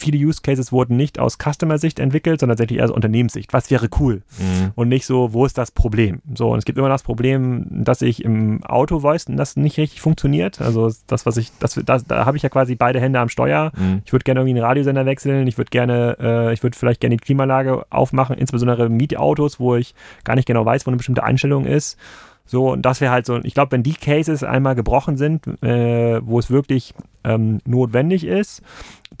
[0.00, 3.52] viele Use Cases wurden nicht aus Customer-Sicht entwickelt, sondern tatsächlich eher aus Unternehmenssicht.
[3.52, 4.22] Was wäre cool?
[4.38, 4.72] Mhm.
[4.74, 6.20] Und nicht so, wo ist das Problem?
[6.34, 10.00] So, und es gibt immer das Problem, dass ich im Auto Voice das nicht richtig
[10.00, 10.60] funktioniert.
[10.60, 13.72] Also das, was ich, das, das da habe ich ja quasi beide Hände am Steuer.
[13.76, 14.02] Mhm.
[14.04, 17.16] Ich würde gerne irgendwie einen Radiosender wechseln, ich würde gerne, äh, ich würde vielleicht gerne
[17.16, 21.66] die Klimaanlage aufmachen, insbesondere Mietautos, wo ich gar nicht genau weiß, wo eine bestimmte Einstellung
[21.66, 21.98] ist.
[22.50, 26.20] So, und das wäre halt so, ich glaube, wenn die Cases einmal gebrochen sind, äh,
[26.26, 28.62] wo es wirklich ähm, notwendig ist,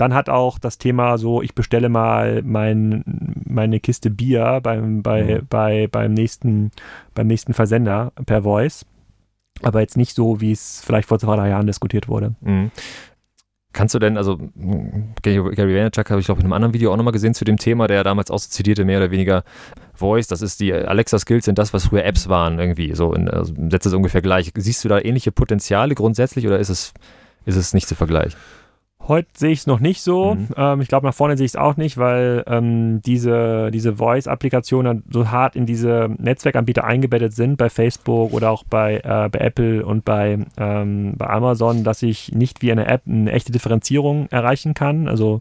[0.00, 3.04] dann hat auch das Thema so, ich bestelle mal mein,
[3.44, 5.46] meine Kiste Bier beim, bei, mhm.
[5.48, 6.70] bei, beim, nächsten,
[7.14, 8.86] beim nächsten Versender per Voice.
[9.62, 12.34] Aber jetzt nicht so, wie es vielleicht vor zwei, drei Jahren diskutiert wurde.
[12.40, 12.70] Mhm.
[13.72, 14.36] Kannst du denn, also
[15.22, 17.56] Gary Vaynerchuk habe ich glaube ich in einem anderen Video auch nochmal gesehen zu dem
[17.56, 19.44] Thema, der damals auch so zitierte, mehr oder weniger
[19.94, 23.54] Voice, das ist die Alexa-Skills sind das, was früher Apps waren irgendwie, so in, also
[23.68, 24.50] setzt es ungefähr gleich.
[24.56, 26.92] Siehst du da ähnliche Potenziale grundsätzlich oder ist es,
[27.44, 28.36] ist es nicht zu vergleichen?
[29.10, 30.36] Heute sehe ich es noch nicht so.
[30.36, 30.48] Mhm.
[30.56, 35.02] Ähm, ich glaube, nach vorne sehe ich es auch nicht, weil ähm, diese, diese Voice-Applikationen
[35.10, 39.84] so hart in diese Netzwerkanbieter eingebettet sind, bei Facebook oder auch bei, äh, bei Apple
[39.84, 44.74] und bei, ähm, bei Amazon, dass ich nicht wie eine App eine echte Differenzierung erreichen
[44.74, 45.08] kann.
[45.08, 45.40] Also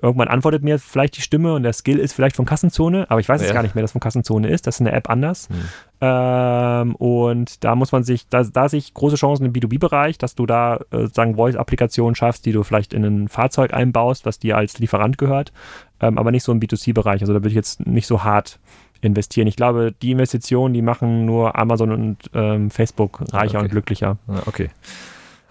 [0.00, 3.28] Irgendwann antwortet mir vielleicht die Stimme und der Skill ist vielleicht von Kassenzone, aber ich
[3.28, 3.48] weiß ja.
[3.48, 4.66] es gar nicht mehr, dass von Kassenzone ist.
[4.66, 5.48] Das ist eine App anders.
[5.48, 5.56] Hm.
[6.00, 10.34] Ähm, und da muss man sich, da, da sehe ich große Chancen im B2B-Bereich, dass
[10.36, 14.56] du da äh, sozusagen Voice-Applikationen schaffst, die du vielleicht in ein Fahrzeug einbaust, was dir
[14.56, 15.52] als Lieferant gehört,
[16.00, 17.20] ähm, aber nicht so im B2C-Bereich.
[17.22, 18.60] Also da würde ich jetzt nicht so hart
[19.00, 19.48] investieren.
[19.48, 23.64] Ich glaube, die Investitionen, die machen nur Amazon und ähm, Facebook reicher okay.
[23.64, 24.18] und glücklicher.
[24.46, 24.70] okay.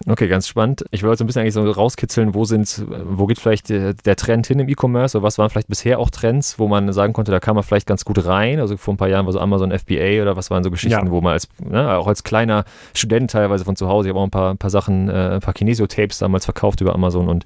[0.06, 0.84] Okay, ganz spannend.
[0.90, 4.46] Ich wollte so ein bisschen eigentlich so rauskitzeln, wo sind, wo geht vielleicht der, Trend
[4.46, 7.40] hin im E-Commerce oder was waren vielleicht bisher auch Trends, wo man sagen konnte, da
[7.40, 8.60] kam man vielleicht ganz gut rein.
[8.60, 11.10] Also vor ein paar Jahren war so Amazon FBA oder was waren so Geschichten, ja.
[11.10, 14.24] wo man als, ne, auch als kleiner Student teilweise von zu Hause, ich habe auch
[14.24, 17.44] ein paar, ein paar Sachen, äh, ein paar Kinesio-Tapes damals verkauft über Amazon und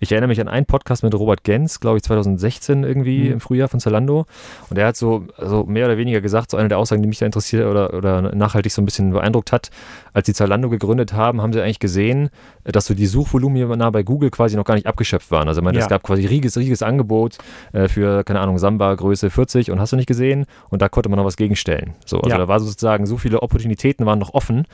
[0.00, 3.32] Ich erinnere mich an einen Podcast mit Robert Gens, glaube ich 2016 irgendwie mhm.
[3.32, 4.26] im Frühjahr von Zalando.
[4.70, 7.18] Und er hat so also mehr oder weniger gesagt, so eine der Aussagen, die mich
[7.18, 9.70] da interessiert oder, oder nachhaltig so ein bisschen beeindruckt hat,
[10.12, 12.30] als sie Zalando gegründet haben, haben sie eigentlich gesehen,
[12.64, 15.48] dass so die Suchvolumen bei Google quasi noch gar nicht abgeschöpft waren.
[15.48, 15.84] Also ich meine, ja.
[15.84, 17.38] es gab quasi riesiges, riesiges Angebot
[17.72, 21.08] äh, für, keine Ahnung, Samba Größe 40 und hast du nicht gesehen und da konnte
[21.08, 21.94] man noch was gegenstellen.
[22.04, 22.38] So, also ja.
[22.38, 24.66] da war sozusagen so viele Opportunitäten waren noch offen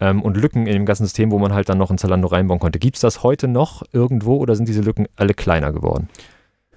[0.00, 2.60] ähm, und Lücken in dem ganzen System, wo man halt dann noch ein Zalando reinbauen
[2.60, 2.78] konnte.
[2.78, 6.08] Gibt es das heute noch irgendwo oder sind diese Lücken alle kleiner geworden?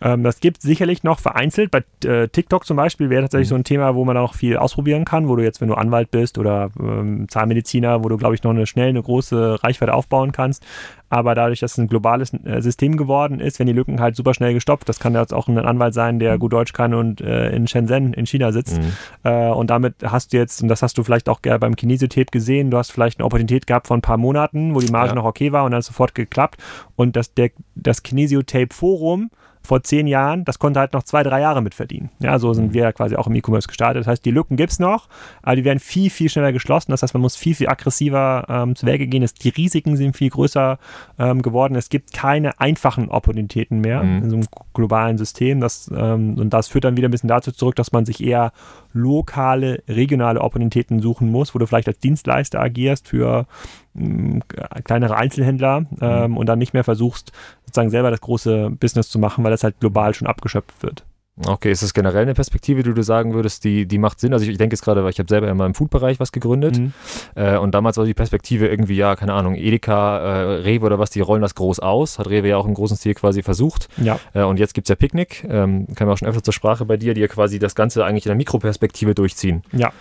[0.02, 1.72] Ähm, das gibt sicherlich noch vereinzelt.
[1.72, 3.50] Bei äh, TikTok zum Beispiel wäre tatsächlich mhm.
[3.50, 6.12] so ein Thema, wo man auch viel ausprobieren kann, wo du jetzt, wenn du Anwalt
[6.12, 10.34] bist oder ähm, Zahnmediziner, wo du, glaube ich, noch eine schnell eine große Reichweite aufbauen
[10.34, 10.66] kannst.
[11.10, 14.34] Aber dadurch, dass es ein globales äh, System geworden ist, wenn die Lücken halt super
[14.34, 16.40] schnell gestoppt, das kann jetzt auch ein Anwalt sein, der mhm.
[16.40, 18.82] gut Deutsch kann und äh, in Shenzhen in China sitzt.
[18.82, 18.92] Mhm.
[19.24, 22.70] Äh, und damit hast du jetzt, und das hast du vielleicht auch beim Kinesiotap gesehen,
[22.70, 25.16] du hast vielleicht eine Opportunität gehabt von ein paar Monaten, wo die Marge ja.
[25.16, 26.62] noch okay war und dann sofort geklappt.
[26.98, 29.30] Und das, der, das Kinesiotape-Forum
[29.66, 32.10] vor zehn Jahren, das konnte halt noch zwei, drei Jahre mitverdienen.
[32.20, 32.74] Ja, so sind mhm.
[32.74, 34.02] wir quasi auch im E-Commerce gestartet.
[34.02, 35.08] Das heißt, die Lücken gibt es noch,
[35.42, 36.92] aber die werden viel, viel schneller geschlossen.
[36.92, 39.26] Das heißt, man muss viel, viel aggressiver ähm, zu Werke gehen.
[39.42, 40.78] die Risiken sind viel größer
[41.20, 41.76] ähm, geworden.
[41.76, 44.24] Es gibt keine einfachen Opportunitäten mehr mhm.
[44.24, 45.60] in so einem globalen System.
[45.60, 48.52] Das, ähm, und das führt dann wieder ein bisschen dazu zurück, dass man sich eher
[48.94, 53.46] lokale, regionale Opportunitäten suchen muss, wo du vielleicht als Dienstleister agierst für
[54.84, 56.38] kleinere Einzelhändler ähm, mhm.
[56.38, 57.32] und dann nicht mehr versuchst,
[57.66, 61.06] sozusagen selber das große Business zu machen, weil das halt global schon abgeschöpft wird.
[61.46, 64.32] Okay, ist das generell eine Perspektive, die du sagen würdest, die, die macht Sinn?
[64.32, 66.78] Also ich, ich denke jetzt gerade, weil ich habe selber in meinem Food-Bereich was gegründet
[66.78, 66.94] mhm.
[67.36, 71.10] äh, und damals war die Perspektive irgendwie, ja, keine Ahnung, Edeka, äh, Rewe oder was,
[71.10, 73.90] die rollen das groß aus, hat Rewe ja auch im großen Stil quasi versucht.
[73.98, 74.18] Ja.
[74.34, 76.96] Äh, und jetzt gibt es ja Picknick, ähm, kam auch schon öfter zur Sprache bei
[76.96, 79.64] dir, die ja quasi das Ganze eigentlich in der Mikroperspektive durchziehen.
[79.74, 79.92] Ja.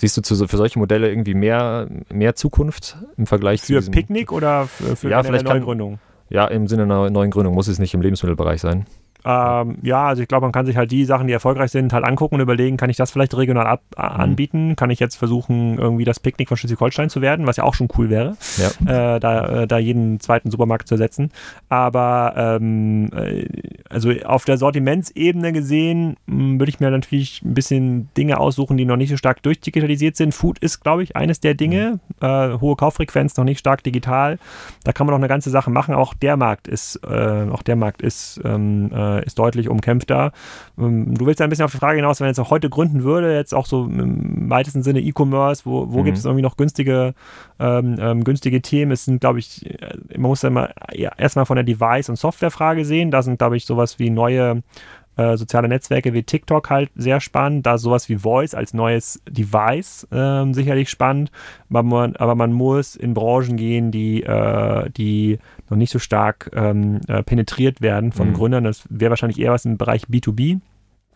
[0.00, 3.90] Siehst du zu, für solche Modelle irgendwie mehr, mehr Zukunft im Vergleich für zu Für
[3.90, 5.98] Picknick oder für, für ja, vielleicht eine Neugründung?
[6.30, 8.86] Ja, im Sinne einer neuen Gründung muss es nicht im Lebensmittelbereich sein.
[9.24, 12.04] Ähm, ja, also ich glaube, man kann sich halt die Sachen, die erfolgreich sind, halt
[12.04, 14.20] angucken und überlegen, kann ich das vielleicht regional ab, äh, mhm.
[14.20, 14.76] anbieten?
[14.76, 17.88] Kann ich jetzt versuchen, irgendwie das Picknick von Schleswig-Holstein zu werden, was ja auch schon
[17.98, 19.14] cool wäre, ja.
[19.16, 21.30] äh, da, äh, da jeden zweiten Supermarkt zu ersetzen.
[21.68, 23.46] Aber ähm, äh,
[23.88, 28.84] also auf der Sortimentsebene gesehen hm, würde ich mir natürlich ein bisschen Dinge aussuchen, die
[28.84, 30.34] noch nicht so stark durchdigitalisiert sind.
[30.34, 32.00] Food ist, glaube ich, eines der Dinge.
[32.20, 32.26] Mhm.
[32.26, 34.38] Äh, hohe Kauffrequenz, noch nicht stark digital.
[34.84, 35.94] Da kann man noch eine ganze Sache machen.
[35.94, 40.32] Auch der Markt ist, äh, auch der Markt ist ähm, äh, ist deutlich umkämpfter.
[40.78, 43.02] Ähm, du willst ja ein bisschen auf die Frage hinaus, wenn jetzt auch heute gründen
[43.02, 46.04] würde, jetzt auch so im weitesten Sinne E-Commerce, wo, wo mhm.
[46.04, 47.14] gibt es irgendwie noch günstige,
[47.58, 48.92] ähm, ähm, günstige Themen?
[48.92, 50.72] Es sind, glaube ich, äh, man muss ja mal
[51.16, 53.10] erstmal von der Device- und Softwarefrage sehen.
[53.10, 54.62] Da sind, glaube ich, sowas wie neue
[55.20, 57.66] äh, soziale Netzwerke wie TikTok halt sehr spannend.
[57.66, 61.30] Da sowas wie Voice als neues Device äh, sicherlich spannend.
[61.68, 65.38] Aber man, aber man, muss in Branchen gehen, die, äh, die
[65.70, 68.34] noch nicht so stark ähm, äh, penetriert werden von mhm.
[68.34, 68.64] Gründern.
[68.64, 70.60] Das wäre wahrscheinlich eher was im Bereich B2B.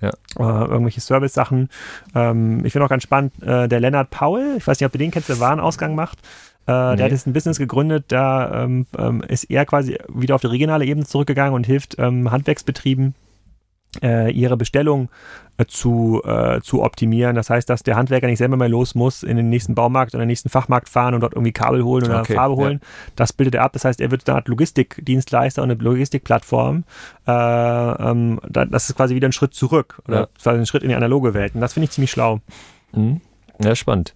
[0.00, 0.10] Ja.
[0.38, 1.68] Äh, irgendwelche Service-Sachen.
[2.14, 4.98] Ähm, ich finde auch ganz spannend, äh, der Lennart Paul, ich weiß nicht, ob du
[4.98, 6.18] den kennst, der Warenausgang macht.
[6.66, 6.96] Äh, nee.
[6.96, 10.46] Der hat jetzt ein Business gegründet, da ähm, ähm, ist er quasi wieder auf die
[10.46, 13.14] regionale Ebene zurückgegangen und hilft ähm, Handwerksbetrieben
[14.02, 15.08] ihre Bestellung
[15.56, 17.36] äh, zu, äh, zu optimieren.
[17.36, 20.24] Das heißt, dass der Handwerker nicht selber mehr los muss, in den nächsten Baumarkt oder
[20.24, 22.80] den nächsten Fachmarkt fahren und dort irgendwie Kabel holen oder okay, Farbe holen.
[22.82, 22.88] Ja.
[23.14, 23.72] Das bildet er ab.
[23.72, 26.82] Das heißt, er wird eine Art Logistikdienstleister und eine Logistikplattform.
[27.26, 30.52] Äh, ähm, das ist quasi wieder ein Schritt zurück oder ja.
[30.52, 31.54] ein Schritt in die analoge Welt.
[31.54, 32.40] Und das finde ich ziemlich schlau.
[32.92, 33.20] Mhm.
[33.62, 34.14] Ja, spannend.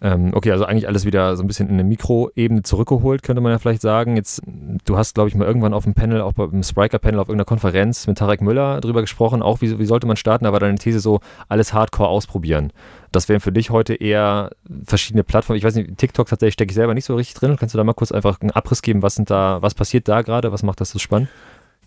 [0.00, 3.50] Ähm, okay, also eigentlich alles wieder so ein bisschen in eine Mikroebene zurückgeholt, könnte man
[3.50, 4.16] ja vielleicht sagen.
[4.16, 4.42] Jetzt,
[4.84, 8.06] du hast, glaube ich, mal irgendwann auf dem Panel, auch beim Spriker-Panel auf irgendeiner Konferenz
[8.06, 11.00] mit Tarek Müller drüber gesprochen, auch wie, wie sollte man starten, da war deine These
[11.00, 11.18] so,
[11.48, 12.72] alles Hardcore ausprobieren.
[13.10, 14.50] Das wären für dich heute eher
[14.84, 15.58] verschiedene Plattformen.
[15.58, 17.56] Ich weiß nicht, TikTok tatsächlich stecke ich selber nicht so richtig drin.
[17.56, 20.22] Kannst du da mal kurz einfach einen Abriss geben, was sind da, was passiert da
[20.22, 21.28] gerade, was macht das so spannend?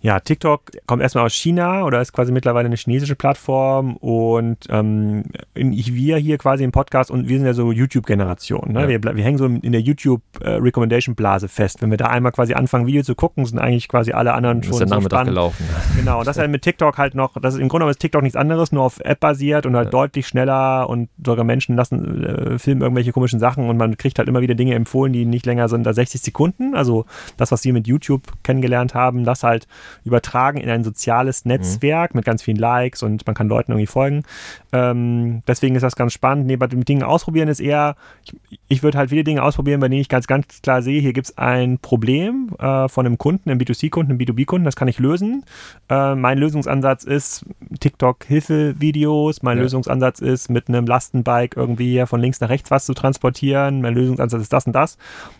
[0.01, 5.25] Ja, TikTok kommt erstmal aus China oder ist quasi mittlerweile eine chinesische Plattform und ähm,
[5.53, 8.71] wir hier quasi im Podcast und wir sind ja so YouTube-Generation.
[8.71, 8.81] Ne?
[8.81, 8.87] Ja.
[8.87, 11.81] Wir, wir, hängen so in der YouTube-Recommendation-Blase äh, fest.
[11.81, 14.71] Wenn wir da einmal quasi anfangen, Video zu gucken, sind eigentlich quasi alle anderen schon
[14.71, 15.31] ist der so Nachmittag spannend.
[15.31, 15.65] gelaufen.
[15.99, 17.99] Genau, und das ist halt mit TikTok halt noch, das ist, im Grunde genommen ist
[17.99, 19.91] TikTok nichts anderes, nur auf App basiert und halt ja.
[19.91, 24.29] deutlich schneller und sogar Menschen lassen, äh, filmen irgendwelche komischen Sachen und man kriegt halt
[24.29, 26.73] immer wieder Dinge empfohlen, die nicht länger sind als 60 Sekunden.
[26.73, 29.67] Also das, was wir mit YouTube kennengelernt haben, das halt
[30.03, 31.49] übertragen in ein soziales mhm.
[31.49, 32.19] Netzwerk mhm.
[32.19, 34.23] mit ganz vielen Likes und man kann Leuten irgendwie folgen.
[34.71, 36.45] Ähm, deswegen ist das ganz spannend.
[36.45, 40.01] Neben den Dingen ausprobieren ist eher, ich, ich würde halt viele Dinge ausprobieren, bei denen
[40.01, 43.59] ich ganz, ganz klar sehe, hier gibt es ein Problem äh, von einem Kunden, einem
[43.59, 45.43] B2C-Kunden, einem B2B-Kunden, das kann ich lösen.
[45.89, 47.45] Äh, mein Lösungsansatz ist
[47.79, 49.63] TikTok-Hilfe-Videos, mein ja.
[49.63, 54.41] Lösungsansatz ist mit einem Lastenbike irgendwie von links nach rechts was zu transportieren, mein Lösungsansatz
[54.41, 54.97] ist das und das.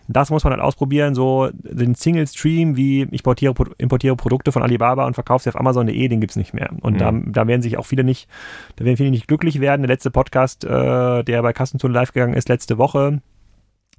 [0.08, 5.06] Das muss man halt ausprobieren, so den Single-Stream, wie ich importiere, importiere Produkte von Alibaba
[5.06, 6.70] und verkaufe sie auf Amazon.de, den gibt es nicht mehr.
[6.80, 6.98] Und mhm.
[6.98, 8.28] da, da werden sich auch viele nicht,
[8.76, 9.82] da werden viele nicht glücklich werden.
[9.82, 13.20] Der letzte Podcast, äh, der bei Kassenzone live gegangen ist, letzte Woche,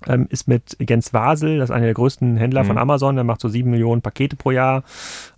[0.07, 2.67] ähm, ist mit Jens Wasel, das ist einer der größten Händler mhm.
[2.67, 4.83] von Amazon, der macht so sieben Millionen Pakete pro Jahr.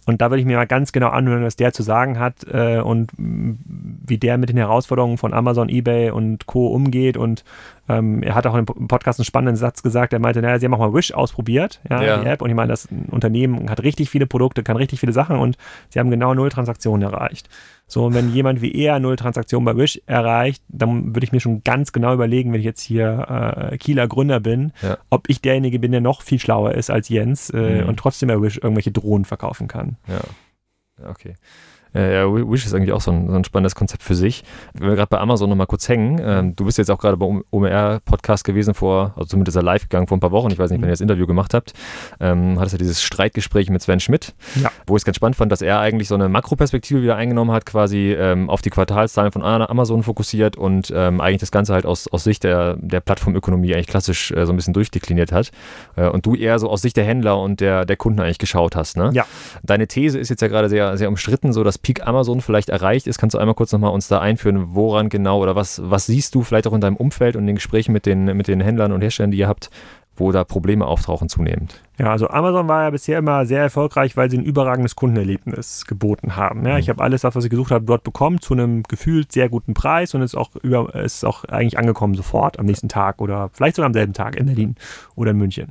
[0.05, 2.79] Und da würde ich mir mal ganz genau anhören, was der zu sagen hat äh,
[2.79, 6.67] und wie der mit den Herausforderungen von Amazon, eBay und Co.
[6.67, 7.17] umgeht.
[7.17, 7.43] Und
[7.89, 10.13] ähm, er hat auch im Podcast einen spannenden Satz gesagt.
[10.13, 12.17] Er meinte, naja, sie haben auch mal Wish ausprobiert, ja, ja.
[12.17, 12.41] die App.
[12.41, 15.57] Und ich meine, das Unternehmen hat richtig viele Produkte, kann richtig viele Sachen und
[15.89, 17.49] sie haben genau null Transaktionen erreicht.
[17.87, 21.39] So, und wenn jemand wie er null Transaktionen bei Wish erreicht, dann würde ich mir
[21.39, 24.97] schon ganz genau überlegen, wenn ich jetzt hier äh, Kieler Gründer bin, ja.
[25.09, 27.89] ob ich derjenige bin, der noch viel schlauer ist als Jens äh, mhm.
[27.89, 29.92] und trotzdem bei Wish irgendwelche Drohnen verkaufen kann.
[30.07, 30.21] Ja.
[31.09, 31.35] Okay.
[31.95, 34.43] Äh, ja, Wish ist eigentlich auch so ein, so ein spannendes Konzept für sich.
[34.73, 37.43] Wenn wir gerade bei Amazon nochmal kurz hängen, ähm, du bist jetzt auch gerade beim
[37.51, 40.71] OMR-Podcast gewesen vor, also zumindest ist er live gegangen vor ein paar Wochen, ich weiß
[40.71, 41.73] nicht, wenn ihr das Interview gemacht habt,
[42.19, 44.71] ähm, hattest ja dieses Streitgespräch mit Sven Schmidt, ja.
[44.87, 47.65] wo ich es ganz spannend fand, dass er eigentlich so eine Makroperspektive wieder eingenommen hat,
[47.65, 52.07] quasi ähm, auf die Quartalszahlen von Amazon fokussiert und ähm, eigentlich das Ganze halt aus,
[52.07, 55.51] aus Sicht der, der Plattformökonomie eigentlich klassisch äh, so ein bisschen durchdekliniert hat.
[55.95, 58.75] Äh, und du eher so aus Sicht der Händler und der, der Kunden eigentlich geschaut
[58.75, 58.97] hast.
[58.97, 59.11] Ne?
[59.13, 59.25] Ja.
[59.63, 63.07] Deine These ist jetzt ja gerade sehr, sehr umstritten, so dass Peak Amazon vielleicht erreicht
[63.07, 63.19] ist.
[63.19, 66.41] Kannst du einmal kurz nochmal uns da einführen, woran genau oder was, was siehst du
[66.41, 69.01] vielleicht auch in deinem Umfeld und in den Gesprächen mit den, mit den Händlern und
[69.01, 69.69] Herstellern, die ihr habt,
[70.15, 71.81] wo da Probleme auftauchen zunehmend?
[71.99, 76.37] Ja, also Amazon war ja bisher immer sehr erfolgreich, weil sie ein überragendes Kundenerlebnis geboten
[76.37, 76.65] haben.
[76.65, 76.79] Ja, mhm.
[76.79, 79.73] Ich habe alles das, was ich gesucht habe, dort bekommen, zu einem gefühlt sehr guten
[79.73, 83.75] Preis und ist auch, über, ist auch eigentlich angekommen sofort am nächsten Tag oder vielleicht
[83.75, 84.75] sogar am selben Tag in Berlin
[85.15, 85.67] oder in München.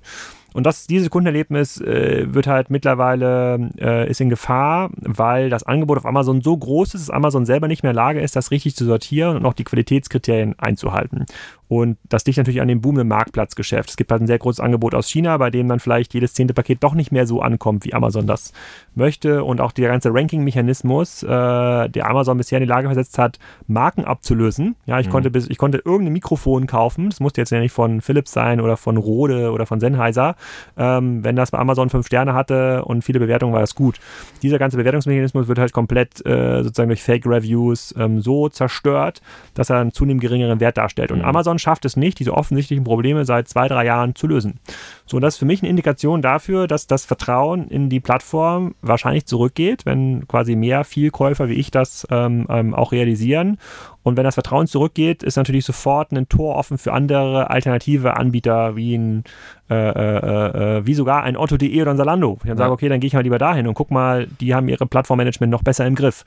[0.55, 5.99] Und das, dieses Kundenerlebnis äh, wird halt mittlerweile äh, ist in Gefahr, weil das Angebot
[5.99, 8.51] auf Amazon so groß ist, dass Amazon selber nicht mehr in der Lage ist, das
[8.51, 11.27] richtig zu sortieren und auch die Qualitätskriterien einzuhalten.
[11.73, 13.89] Und das liegt natürlich an dem boomenden Marktplatzgeschäft.
[13.89, 16.53] Es gibt halt ein sehr großes Angebot aus China, bei dem dann vielleicht jedes zehnte
[16.53, 18.53] Paket doch nicht mehr so ankommt, wie Amazon das
[18.95, 19.43] möchte.
[19.43, 24.05] Und auch der ganze Ranking-Mechanismus, äh, der Amazon bisher in die Lage versetzt hat, Marken
[24.05, 24.77] abzulösen.
[24.85, 25.13] Ja, ich, mhm.
[25.13, 27.09] konnte bis, ich konnte irgendein Mikrofon kaufen.
[27.09, 30.37] Das musste jetzt ja nicht von Philips sein oder von Rode oder von Sennheiser.
[30.77, 33.99] Ähm, wenn das bei Amazon fünf Sterne hatte und viele Bewertungen, war das gut.
[34.43, 39.23] Dieser ganze Bewertungsmechanismus wird halt komplett äh, sozusagen durch Fake-Reviews ähm, so zerstört,
[39.55, 41.13] dass er einen zunehmend geringeren Wert darstellt.
[41.13, 41.25] Und mhm.
[41.25, 44.61] Amazon schafft es nicht, diese offensichtlichen Probleme seit zwei, drei Jahren zu lösen.
[45.07, 49.27] So, das ist für mich eine Indikation dafür, dass das Vertrauen in die Plattform wahrscheinlich
[49.27, 53.59] zurückgeht, wenn quasi mehr Vielkäufer wie ich das ähm, ähm, auch realisieren.
[54.03, 58.75] Und wenn das Vertrauen zurückgeht, ist natürlich sofort ein Tor offen für andere alternative Anbieter
[58.77, 59.25] wie ein,
[59.71, 62.35] äh, äh, äh, wie sogar ein Otto.de oder ein Salando.
[62.35, 62.57] Ich dann ja.
[62.57, 65.51] sage, okay, dann gehe ich mal lieber dahin und guck mal, die haben ihre Plattformmanagement
[65.51, 66.25] noch besser im Griff.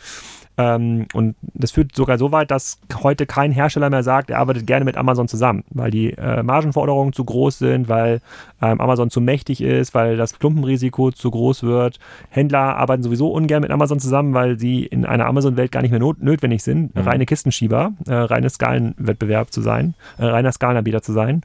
[0.58, 4.66] Ähm, und das führt sogar so weit, dass heute kein Hersteller mehr sagt, er arbeitet
[4.66, 8.22] gerne mit Amazon zusammen, weil die äh, Margenforderungen zu groß sind, weil
[8.62, 12.00] ähm, Amazon zu mächtig ist, weil das Klumpenrisiko zu groß wird.
[12.30, 16.00] Händler arbeiten sowieso ungern mit Amazon zusammen, weil sie in einer Amazon-Welt gar nicht mehr
[16.00, 17.02] not notwendig sind, mhm.
[17.02, 17.26] reine
[17.66, 21.42] Kistenschieber, äh, reine Skalenwettbewerb zu sein, äh, reiner Skalenanbieter zu sein.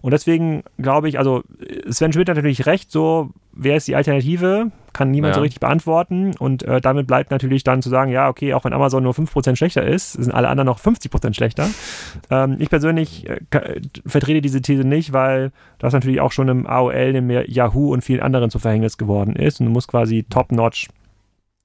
[0.00, 1.42] Und deswegen glaube ich, also
[1.88, 4.70] Sven Schmidt hat natürlich recht, so wer ist die Alternative?
[4.92, 5.34] Kann niemand ja.
[5.36, 6.34] so richtig beantworten.
[6.38, 9.56] Und äh, damit bleibt natürlich dann zu sagen, ja, okay, auch wenn Amazon nur 5%
[9.56, 11.68] schlechter ist, sind alle anderen noch 50% schlechter.
[12.30, 13.40] Ähm, ich persönlich äh,
[14.06, 18.20] vertrete diese These nicht, weil das natürlich auch schon im AOL, im Yahoo und vielen
[18.20, 19.60] anderen zu Verhängnis geworden ist.
[19.60, 20.88] Und du musst quasi top-notch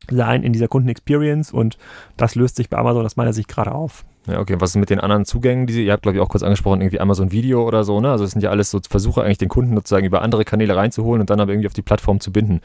[0.09, 1.77] sein in dieser Kundenexperience und
[2.17, 4.03] das löst sich bei Amazon aus meiner Sicht gerade auf.
[4.27, 4.55] Ja, okay.
[4.59, 6.81] Was ist mit den anderen Zugängen, die Sie, ihr habt, glaube ich, auch kurz angesprochen,
[6.81, 8.11] irgendwie Amazon Video oder so, ne?
[8.11, 11.21] Also es sind ja alles so Versuche, eigentlich den Kunden sozusagen über andere Kanäle reinzuholen
[11.21, 12.61] und dann aber irgendwie auf die Plattform zu binden.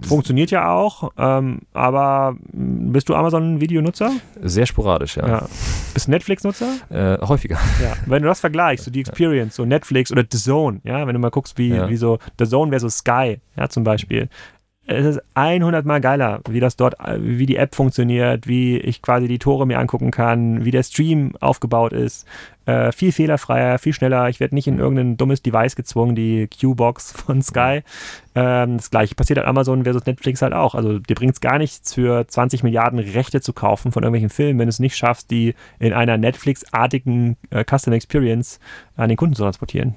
[0.00, 4.12] Funktioniert ja auch, ähm, aber bist du Amazon-Videonutzer?
[4.42, 5.26] Sehr sporadisch, ja.
[5.26, 5.48] ja.
[5.94, 6.68] Bist du Netflix-Nutzer?
[6.90, 7.58] Äh, häufiger.
[7.82, 7.94] Ja.
[8.06, 11.18] Wenn du das vergleichst, so die Experience, so Netflix oder The Zone, ja, wenn du
[11.18, 11.88] mal guckst, wie, ja.
[11.88, 14.28] wie so The Zone so Sky, ja, zum Beispiel
[14.88, 19.28] es ist 100 mal geiler, wie das dort, wie die App funktioniert, wie ich quasi
[19.28, 22.26] die Tore mir angucken kann, wie der Stream aufgebaut ist.
[22.64, 24.30] Äh, viel fehlerfreier, viel schneller.
[24.30, 27.82] Ich werde nicht in irgendein dummes Device gezwungen, die Q-Box von Sky.
[28.34, 30.74] Ähm, das gleiche passiert an Amazon versus Netflix halt auch.
[30.74, 34.58] Also dir bringt es gar nichts, für 20 Milliarden Rechte zu kaufen von irgendwelchen Filmen,
[34.58, 38.58] wenn du es nicht schaffst, die in einer Netflix-artigen äh, Custom Experience
[38.96, 39.96] an den Kunden zu transportieren.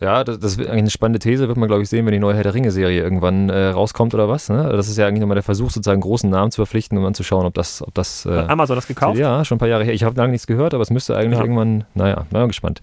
[0.00, 2.18] Ja, das, das, ist eigentlich eine spannende These, wird man, glaube ich, sehen, wenn die
[2.18, 4.48] neue Herr der Ringe-Serie irgendwann äh, rauskommt oder was.
[4.48, 4.68] Ne?
[4.70, 7.22] Das ist ja eigentlich nochmal der Versuch, sozusagen großen Namen zu verpflichten, um dann zu
[7.22, 7.80] schauen, ob das.
[7.80, 9.18] Ob das äh, Amazon das gekauft?
[9.18, 9.94] Ja, schon ein paar Jahre her.
[9.94, 11.44] Ich habe lange nichts gehört, aber es müsste eigentlich ja.
[11.44, 12.80] irgendwann, naja, na, gespannt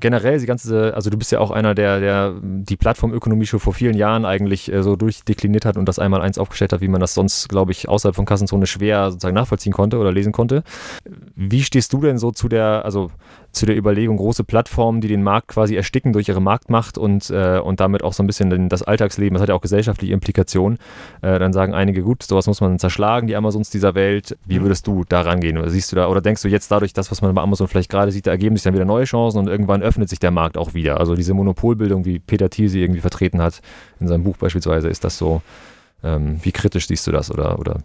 [0.00, 3.74] generell die ganze, also du bist ja auch einer, der, der die Plattformökonomie schon vor
[3.74, 7.00] vielen Jahren eigentlich äh, so durchdekliniert hat und das einmal eins aufgestellt hat, wie man
[7.00, 10.62] das sonst, glaube ich, außerhalb von Kassenzone schwer sozusagen nachvollziehen konnte oder lesen konnte.
[11.36, 13.10] Wie stehst du denn so zu der, also
[13.52, 17.58] zu der Überlegung, große Plattformen, die den Markt quasi ersticken durch ihre Marktmacht und, äh,
[17.58, 20.78] und damit auch so ein bisschen das Alltagsleben, das hat ja auch gesellschaftliche Implikationen.
[21.20, 24.36] Äh, dann sagen einige, gut, sowas muss man zerschlagen, die Amazons dieser Welt.
[24.46, 24.64] Wie mhm.
[24.64, 25.58] würdest du da rangehen?
[25.58, 27.90] Oder siehst du da, oder denkst du jetzt dadurch, das, was man bei Amazon vielleicht
[27.90, 30.56] gerade sieht, da ergeben sich dann wieder neue Chancen und irgendwann öffnet sich der Markt
[30.56, 31.00] auch wieder?
[31.00, 33.60] Also diese Monopolbildung, wie Peter Thiel sie irgendwie vertreten hat
[33.98, 35.42] in seinem Buch beispielsweise, ist das so,
[36.04, 37.78] ähm, wie kritisch siehst du das oder, oder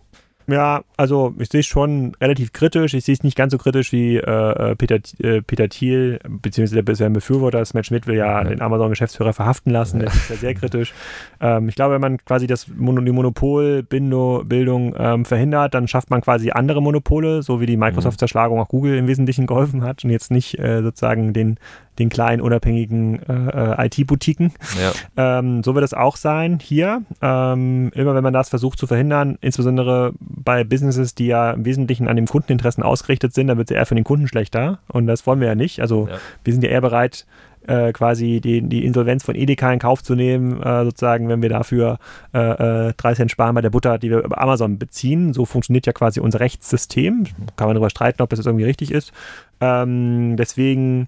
[0.48, 2.94] ja, also ich sehe es schon relativ kritisch.
[2.94, 6.76] Ich sehe es nicht ganz so kritisch wie äh, äh Peter, äh, Peter Thiel, beziehungsweise
[6.76, 7.64] der bisher Befürworter.
[7.74, 8.44] Matt Schmidt will ja, ja.
[8.44, 10.00] den Amazon-Geschäftsführer verhaften lassen.
[10.00, 10.94] Das ist ja sehr kritisch.
[11.42, 16.52] Ähm, ich glaube, wenn man quasi das die Monopolbildung ähm, verhindert, dann schafft man quasi
[16.52, 20.60] andere Monopole, so wie die Microsoft-Zerschlagung auch Google im Wesentlichen geholfen hat und jetzt nicht
[20.60, 21.58] äh, sozusagen den
[22.00, 24.52] den kleinen unabhängigen äh, äh IT-Boutiquen.
[24.82, 24.92] Ja.
[25.18, 27.02] Ähm, so wird es auch sein hier.
[27.22, 32.08] Ähm, immer wenn man das versucht zu verhindern, insbesondere bei Businesses, die ja im Wesentlichen
[32.08, 34.80] an den Kundeninteressen ausgerichtet sind, dann wird es eher für den Kunden schlechter.
[34.88, 35.80] Und das wollen wir ja nicht.
[35.80, 36.18] Also ja.
[36.44, 37.26] wir sind ja eher bereit,
[37.68, 41.50] äh, quasi die, die Insolvenz von Edeka in Kauf zu nehmen, äh, sozusagen, wenn wir
[41.50, 41.98] dafür
[42.32, 45.34] äh, 3 äh, Cent sparen bei der Butter, die wir über Amazon beziehen.
[45.34, 47.26] So funktioniert ja quasi unser Rechtssystem.
[47.56, 49.14] Kann man darüber streiten, ob das jetzt irgendwie richtig ist.
[49.62, 51.08] Ähm, deswegen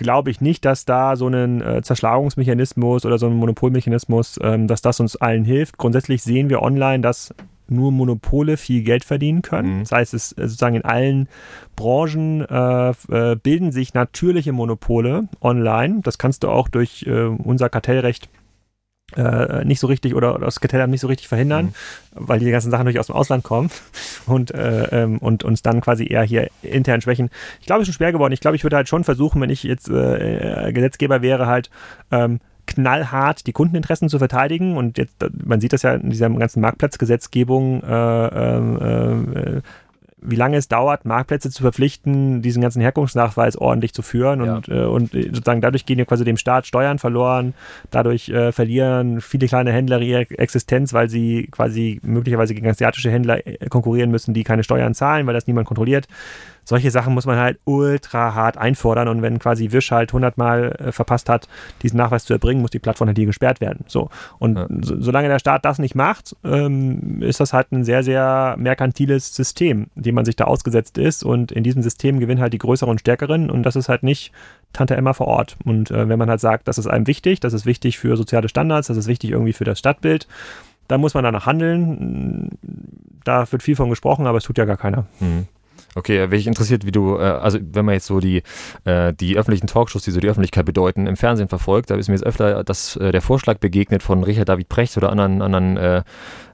[0.00, 4.80] glaube ich nicht, dass da so ein äh, Zerschlagungsmechanismus oder so ein Monopolmechanismus, ähm, dass
[4.80, 5.76] das uns allen hilft.
[5.76, 7.34] Grundsätzlich sehen wir online, dass
[7.68, 9.76] nur Monopole viel Geld verdienen können.
[9.76, 9.80] Mhm.
[9.80, 11.28] Das heißt, es äh, sozusagen in allen
[11.76, 16.00] Branchen äh, äh, bilden sich natürliche Monopole online.
[16.02, 18.28] Das kannst du auch durch äh, unser Kartellrecht
[19.16, 21.72] äh, nicht so richtig oder, das Kartellamt nicht so richtig verhindern, mhm.
[22.14, 23.70] weil die ganzen Sachen natürlich aus dem Ausland kommen
[24.26, 27.30] und, äh, ähm, und uns dann quasi eher hier intern schwächen.
[27.60, 28.32] Ich glaube, es ist schon schwer geworden.
[28.32, 31.70] Ich glaube, ich würde halt schon versuchen, wenn ich jetzt äh, Gesetzgeber wäre, halt
[32.10, 34.76] ähm, knallhart die Kundeninteressen zu verteidigen.
[34.76, 39.60] Und jetzt, man sieht das ja in dieser ganzen Marktplatzgesetzgebung, äh, ähm, äh,
[40.22, 44.42] wie lange es dauert, Marktplätze zu verpflichten, diesen ganzen Herkunftsnachweis ordentlich zu führen.
[44.42, 44.84] Und, ja.
[44.84, 47.54] äh, und sozusagen dadurch gehen ja quasi dem Staat Steuern verloren.
[47.90, 53.46] Dadurch äh, verlieren viele kleine Händler ihre Existenz, weil sie quasi möglicherweise gegen asiatische Händler
[53.46, 56.06] äh, konkurrieren müssen, die keine Steuern zahlen, weil das niemand kontrolliert
[56.64, 60.92] solche Sachen muss man halt ultra hart einfordern und wenn quasi Wisch halt hundertmal äh,
[60.92, 61.48] verpasst hat,
[61.82, 63.84] diesen Nachweis zu erbringen, muss die Plattform halt hier gesperrt werden.
[63.86, 64.10] So.
[64.38, 64.66] Und ja.
[64.80, 69.34] so, solange der Staat das nicht macht, ähm, ist das halt ein sehr, sehr merkantiles
[69.34, 72.90] System, dem man sich da ausgesetzt ist und in diesem System gewinnen halt die Größeren
[72.90, 74.32] und Stärkeren und das ist halt nicht
[74.72, 75.56] Tante Emma vor Ort.
[75.64, 78.48] Und äh, wenn man halt sagt, das ist einem wichtig, das ist wichtig für soziale
[78.48, 80.28] Standards, das ist wichtig irgendwie für das Stadtbild,
[80.90, 82.50] dann muss man danach handeln.
[83.24, 85.06] Da wird viel von gesprochen, aber es tut ja gar keiner.
[85.20, 85.46] Mhm.
[85.96, 88.42] Okay, wäre ich interessiert, wie du, äh, also wenn man jetzt so die,
[88.84, 92.14] äh, die öffentlichen Talkshows, die so die Öffentlichkeit bedeuten, im Fernsehen verfolgt, da ist mir
[92.14, 96.02] jetzt öfter das, äh, der Vorschlag begegnet von Richard David Precht oder anderen, anderen äh,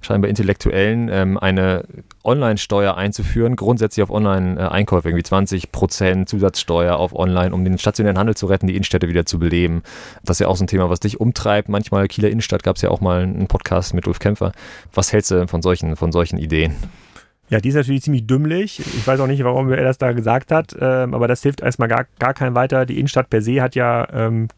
[0.00, 1.84] scheinbar Intellektuellen, ähm, eine
[2.24, 8.36] Online-Steuer einzuführen, grundsätzlich auf Online-Einkäufe, irgendwie 20 Prozent Zusatzsteuer auf Online, um den stationären Handel
[8.36, 9.82] zu retten, die Innenstädte wieder zu beleben.
[10.24, 11.68] Das ist ja auch so ein Thema, was dich umtreibt.
[11.68, 14.52] Manchmal Kieler Innenstadt gab es ja auch mal einen Podcast mit Ulf Kämpfer.
[14.94, 16.74] Was hältst du von solchen, von solchen Ideen?
[17.48, 18.80] Ja, die ist natürlich ziemlich dümmlich.
[18.80, 21.88] Ich weiß auch nicht, warum er das da gesagt hat, ähm, aber das hilft erstmal
[21.88, 22.86] gar, gar keinem weiter.
[22.86, 24.48] Die Innenstadt per se hat ja ähm,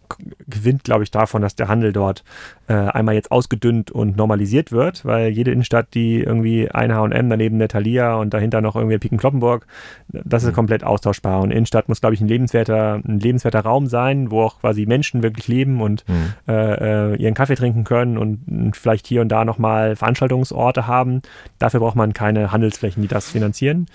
[0.46, 2.24] gewinnt, glaube ich, davon, dass der Handel dort
[2.66, 7.59] äh, einmal jetzt ausgedünnt und normalisiert wird, weil jede Innenstadt, die irgendwie ein H&M, daneben
[7.59, 9.66] der Thalia und dahinter noch irgendwie Piken Kloppenburg,
[10.09, 10.55] das ist mhm.
[10.55, 11.40] komplett austauschbar.
[11.40, 15.22] Und Innenstadt muss, glaube ich, ein lebenswerter, ein lebenswerter Raum sein, wo auch quasi Menschen
[15.22, 16.35] wirklich leben und mhm.
[16.48, 21.20] äh, äh, ihren Kaffee trinken können und vielleicht hier und da nochmal Veranstaltungsorte haben.
[21.59, 23.86] Dafür braucht man keine Handelsflächen, die das finanzieren.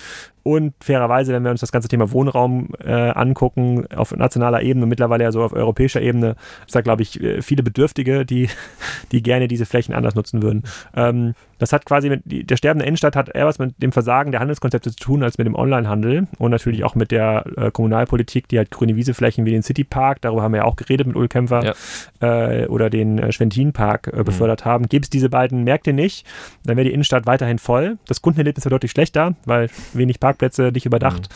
[0.43, 5.23] Und fairerweise, wenn wir uns das ganze Thema Wohnraum äh, angucken, auf nationaler Ebene, mittlerweile
[5.23, 8.49] ja so auf europäischer Ebene, ist da, glaube ich, äh, viele Bedürftige, die,
[9.11, 10.63] die gerne diese Flächen anders nutzen würden.
[10.95, 14.41] Ähm, das hat quasi mit, der sterbende Innenstadt hat eher was mit dem Versagen der
[14.41, 18.57] Handelskonzepte zu tun, als mit dem Onlinehandel und natürlich auch mit der äh, Kommunalpolitik, die
[18.57, 21.73] halt grüne Wieseflächen wie den Citypark, darüber haben wir ja auch geredet mit Ulkämpfer,
[22.21, 22.51] ja.
[22.51, 24.23] äh, oder den äh, Schwentinpark äh, mhm.
[24.25, 24.69] befördert mhm.
[24.69, 24.89] haben.
[24.89, 26.27] Gäbe es diese beiden Märkte nicht,
[26.65, 27.97] dann wäre die Innenstadt weiterhin voll.
[28.07, 31.29] Das Kundenerlebnis wäre deutlich schlechter, weil wenig Parkplätze, dich überdacht,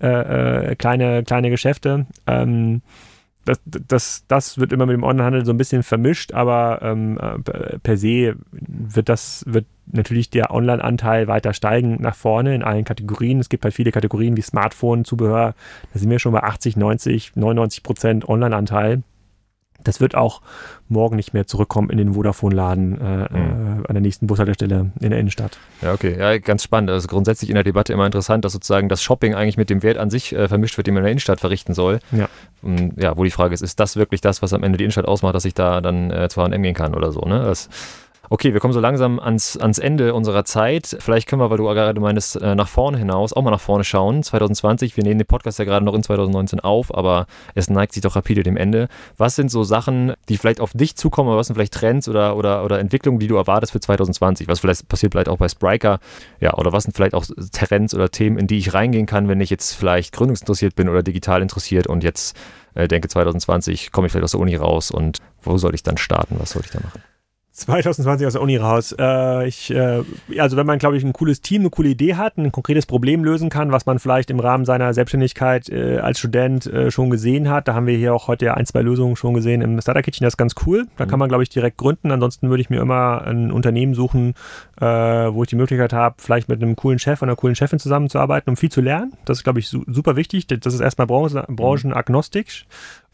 [0.00, 0.06] mhm.
[0.06, 2.06] äh, äh, kleine, kleine Geschäfte.
[2.26, 2.82] Ähm,
[3.44, 7.78] das, das, das wird immer mit dem Onlinehandel so ein bisschen vermischt, aber ähm, äh,
[7.78, 13.40] per se wird das, wird natürlich der Online-Anteil weiter steigen nach vorne in allen Kategorien.
[13.40, 15.54] Es gibt halt viele Kategorien wie Smartphone, Zubehör,
[15.92, 19.02] da sind wir schon bei 80, 90, 99 Prozent Online-Anteil.
[19.82, 20.40] Das wird auch
[20.88, 23.84] morgen nicht mehr zurückkommen in den Vodafone-Laden äh, mhm.
[23.86, 25.58] an der nächsten Bushaltestelle in der Innenstadt.
[25.82, 26.16] Ja, okay.
[26.18, 26.90] Ja, ganz spannend.
[26.90, 29.98] Also grundsätzlich in der Debatte immer interessant, dass sozusagen das Shopping eigentlich mit dem Wert
[29.98, 32.00] an sich äh, vermischt wird, den man in der Innenstadt verrichten soll.
[32.12, 32.28] Ja.
[32.62, 35.06] Und, ja, wo die Frage ist, ist das wirklich das, was am Ende die Innenstadt
[35.06, 37.42] ausmacht, dass ich da dann äh, zu H&M gehen kann oder so, ne?
[37.42, 37.68] Das
[38.30, 40.96] Okay, wir kommen so langsam ans, ans Ende unserer Zeit.
[40.98, 43.84] Vielleicht können wir, weil du gerade meinst, äh, nach vorne hinaus auch mal nach vorne
[43.84, 44.22] schauen.
[44.22, 48.02] 2020, wir nehmen den Podcast ja gerade noch in 2019 auf, aber es neigt sich
[48.02, 48.88] doch rapide dem Ende.
[49.18, 52.36] Was sind so Sachen, die vielleicht auf dich zukommen, oder was sind vielleicht Trends oder,
[52.36, 54.48] oder, oder Entwicklungen, die du erwartest für 2020?
[54.48, 55.98] Was vielleicht passiert vielleicht auch bei Spriker?
[56.40, 59.40] Ja, oder was sind vielleicht auch Trends oder Themen, in die ich reingehen kann, wenn
[59.40, 62.36] ich jetzt vielleicht gründungsinteressiert bin oder digital interessiert und jetzt
[62.74, 65.98] äh, denke 2020 komme ich vielleicht aus der Uni raus und wo soll ich dann
[65.98, 66.36] starten?
[66.38, 67.02] Was soll ich da machen?
[67.54, 68.94] 2020 aus der Uni raus.
[68.98, 70.02] Äh, ich, äh,
[70.38, 73.22] also wenn man, glaube ich, ein cooles Team, eine coole Idee hat, ein konkretes Problem
[73.22, 77.48] lösen kann, was man vielleicht im Rahmen seiner Selbstständigkeit äh, als Student äh, schon gesehen
[77.48, 80.24] hat, da haben wir hier auch heute ein, zwei Lösungen schon gesehen im Starter Kitchen,
[80.24, 80.86] das ist ganz cool.
[80.96, 81.10] Da mhm.
[81.10, 82.10] kann man, glaube ich, direkt gründen.
[82.10, 84.34] Ansonsten würde ich mir immer ein Unternehmen suchen,
[84.80, 87.78] äh, wo ich die Möglichkeit habe, vielleicht mit einem coolen Chef oder einer coolen Chefin
[87.78, 89.12] zusammenzuarbeiten, um viel zu lernen.
[89.26, 90.48] Das ist, glaube ich, su super wichtig.
[90.48, 92.66] Das ist erstmal branchen branchenagnostisch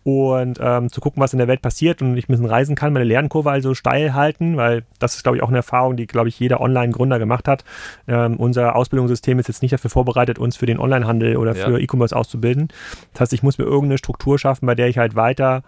[0.02, 2.92] und ähm, zu gucken, was in der Welt passiert und ich ein bisschen reisen kann,
[2.92, 6.28] meine Lernkurve also steil halten, weil das ist, glaube ich, auch eine Erfahrung, die, glaube
[6.28, 7.64] ich, jeder Online-Gründer gemacht hat.
[8.08, 11.78] Ähm, unser Ausbildungssystem ist jetzt nicht dafür vorbereitet, uns für den Onlinehandel oder für ja.
[11.78, 12.68] E-Commerce auszubilden.
[13.12, 15.62] Das heißt, ich muss mir irgendeine Struktur schaffen, bei der ich halt weiter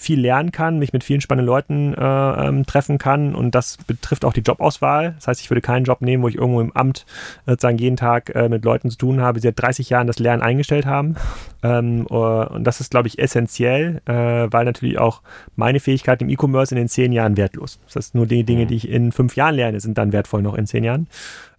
[0.00, 2.00] viel lernen kann, mich mit vielen spannenden Leuten äh,
[2.46, 5.14] ähm, treffen kann und das betrifft auch die Jobauswahl.
[5.16, 7.04] Das heißt, ich würde keinen Job nehmen, wo ich irgendwo im Amt
[7.46, 10.42] sozusagen jeden Tag äh, mit Leuten zu tun habe, die seit 30 Jahren das Lernen
[10.42, 11.16] eingestellt haben.
[11.60, 15.22] Ähm, uh, und das ist, glaube ich, essentiell, äh, weil natürlich auch
[15.56, 17.80] meine Fähigkeit im E-Commerce in den zehn Jahren wertlos.
[17.86, 18.68] Das heißt, nur die Dinge, mhm.
[18.68, 21.08] die ich in fünf Jahren lerne, sind dann wertvoll noch in zehn Jahren.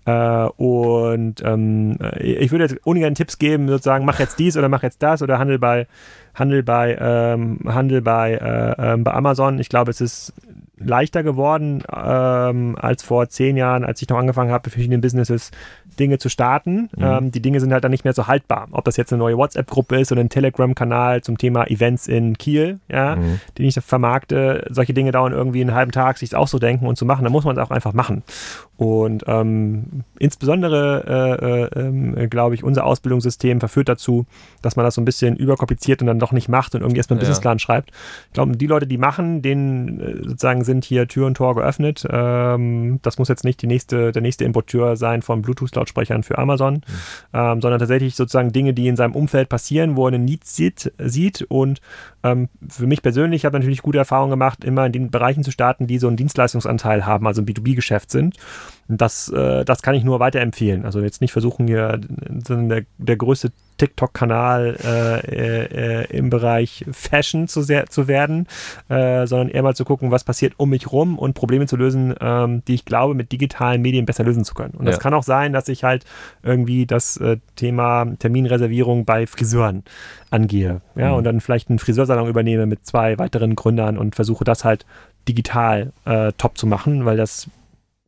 [0.05, 4.83] Äh, und ähm, ich würde jetzt ungern Tipps geben, sozusagen, mach jetzt dies oder mach
[4.83, 5.87] jetzt das oder handel bei,
[6.33, 9.59] handel bei, ähm, handel bei, äh, ähm, bei Amazon.
[9.59, 10.33] Ich glaube, es ist
[10.79, 15.51] leichter geworden ähm, als vor zehn Jahren, als ich noch angefangen habe, verschiedene Businesses
[15.99, 16.89] Dinge zu starten.
[16.95, 17.03] Mhm.
[17.03, 18.67] Ähm, die Dinge sind halt dann nicht mehr so haltbar.
[18.71, 22.79] Ob das jetzt eine neue WhatsApp-Gruppe ist oder ein Telegram-Kanal zum Thema Events in Kiel,
[22.87, 23.39] ja, mhm.
[23.57, 24.65] den ich vermarkte.
[24.69, 27.23] Solche Dinge dauern irgendwie einen halben Tag, sich auch so denken und zu machen.
[27.23, 28.23] Da muss man es auch einfach machen.
[28.77, 34.25] Und ähm, insbesondere, äh, äh, glaube ich, unser Ausbildungssystem verführt dazu,
[34.61, 37.15] dass man das so ein bisschen überkompliziert und dann doch nicht macht und irgendwie erstmal
[37.17, 37.29] einen ja.
[37.29, 37.91] Businessplan schreibt.
[38.27, 42.05] Ich glaube, die Leute, die machen, denen äh, sozusagen sind hier Tür und Tor geöffnet.
[42.09, 46.75] Ähm, das muss jetzt nicht die nächste, der nächste Importeur sein von Bluetooth-Lautsprechern für Amazon,
[46.75, 46.81] mhm.
[47.33, 50.93] ähm, sondern tatsächlich sozusagen Dinge, die in seinem Umfeld passieren, wo er einen Need sieht,
[50.99, 51.81] sieht und
[52.23, 55.51] ähm, für mich persönlich habe ich natürlich gute Erfahrungen gemacht, immer in den Bereichen zu
[55.51, 58.35] starten, die so einen Dienstleistungsanteil haben, also ein B2B-Geschäft sind.
[58.87, 60.85] Und das, äh, das kann ich nur weiterempfehlen.
[60.85, 67.61] Also jetzt nicht versuchen, hier der, der größte TikTok-Kanal äh, äh, im Bereich Fashion zu,
[67.61, 68.47] sehr, zu werden,
[68.89, 72.13] äh, sondern eher mal zu gucken, was passiert um mich rum und Probleme zu lösen,
[72.21, 74.75] ähm, die ich glaube, mit digitalen Medien besser lösen zu können.
[74.75, 74.91] Und ja.
[74.91, 76.05] das kann auch sein, dass ich halt
[76.43, 79.83] irgendwie das äh, Thema Terminreservierung bei Friseuren
[80.29, 80.81] angehe.
[80.95, 81.15] Ja, mhm.
[81.15, 84.85] und dann vielleicht einen Friseursalon übernehme mit zwei weiteren Gründern und versuche das halt
[85.27, 87.49] digital äh, top zu machen, weil das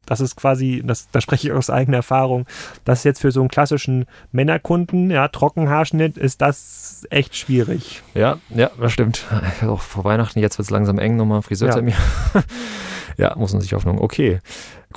[0.06, 2.46] das ist quasi, das, da spreche ich aus eigener Erfahrung,
[2.86, 8.02] das ist jetzt für so einen klassischen Männerkunden, ja, Trockenhaarschnitt, ist das echt schwierig.
[8.14, 9.26] Ja, ja, das stimmt.
[9.62, 11.96] Auch vor Weihnachten, jetzt wird es langsam eng, nochmal Friseurtermin.
[12.34, 12.44] Ja.
[13.18, 14.00] ja, muss man sich Hoffnung.
[14.00, 14.40] Okay.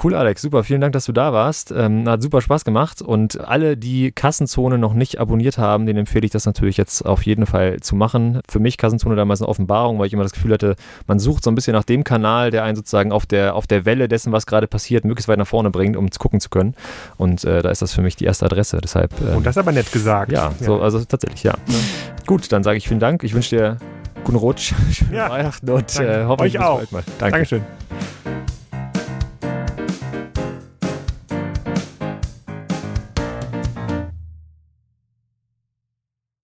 [0.02, 0.42] Cool, Alex.
[0.42, 0.64] Super.
[0.64, 1.70] Vielen Dank, dass du da warst.
[1.70, 3.00] Ähm, hat super Spaß gemacht.
[3.00, 7.22] Und alle, die Kassenzone noch nicht abonniert haben, denen empfehle ich das natürlich jetzt auf
[7.22, 8.40] jeden Fall zu machen.
[8.48, 11.50] Für mich Kassenzone damals eine Offenbarung, weil ich immer das Gefühl hatte, man sucht so
[11.50, 14.46] ein bisschen nach dem Kanal, der einen sozusagen auf der, auf der Welle dessen, was
[14.46, 16.74] gerade passiert, möglichst weit nach vorne bringt, um gucken zu können.
[17.16, 18.78] Und äh, da ist das für mich die erste Adresse.
[18.82, 19.12] Deshalb.
[19.20, 20.32] Ähm, Und das aber nett gesagt.
[20.32, 20.66] Ja, ja.
[20.66, 21.54] So, also tatsächlich, ja.
[21.68, 21.78] ja.
[22.26, 23.22] Gut, dann sage ich vielen Dank.
[23.22, 23.76] Ich wünsche dir
[24.24, 25.30] guten Rutsch, schönen ja.
[25.30, 26.76] Weihnachten und äh, hoffentlich Euch auch.
[26.78, 27.02] bald mal.
[27.18, 27.32] Danke.
[27.32, 27.62] Dankeschön.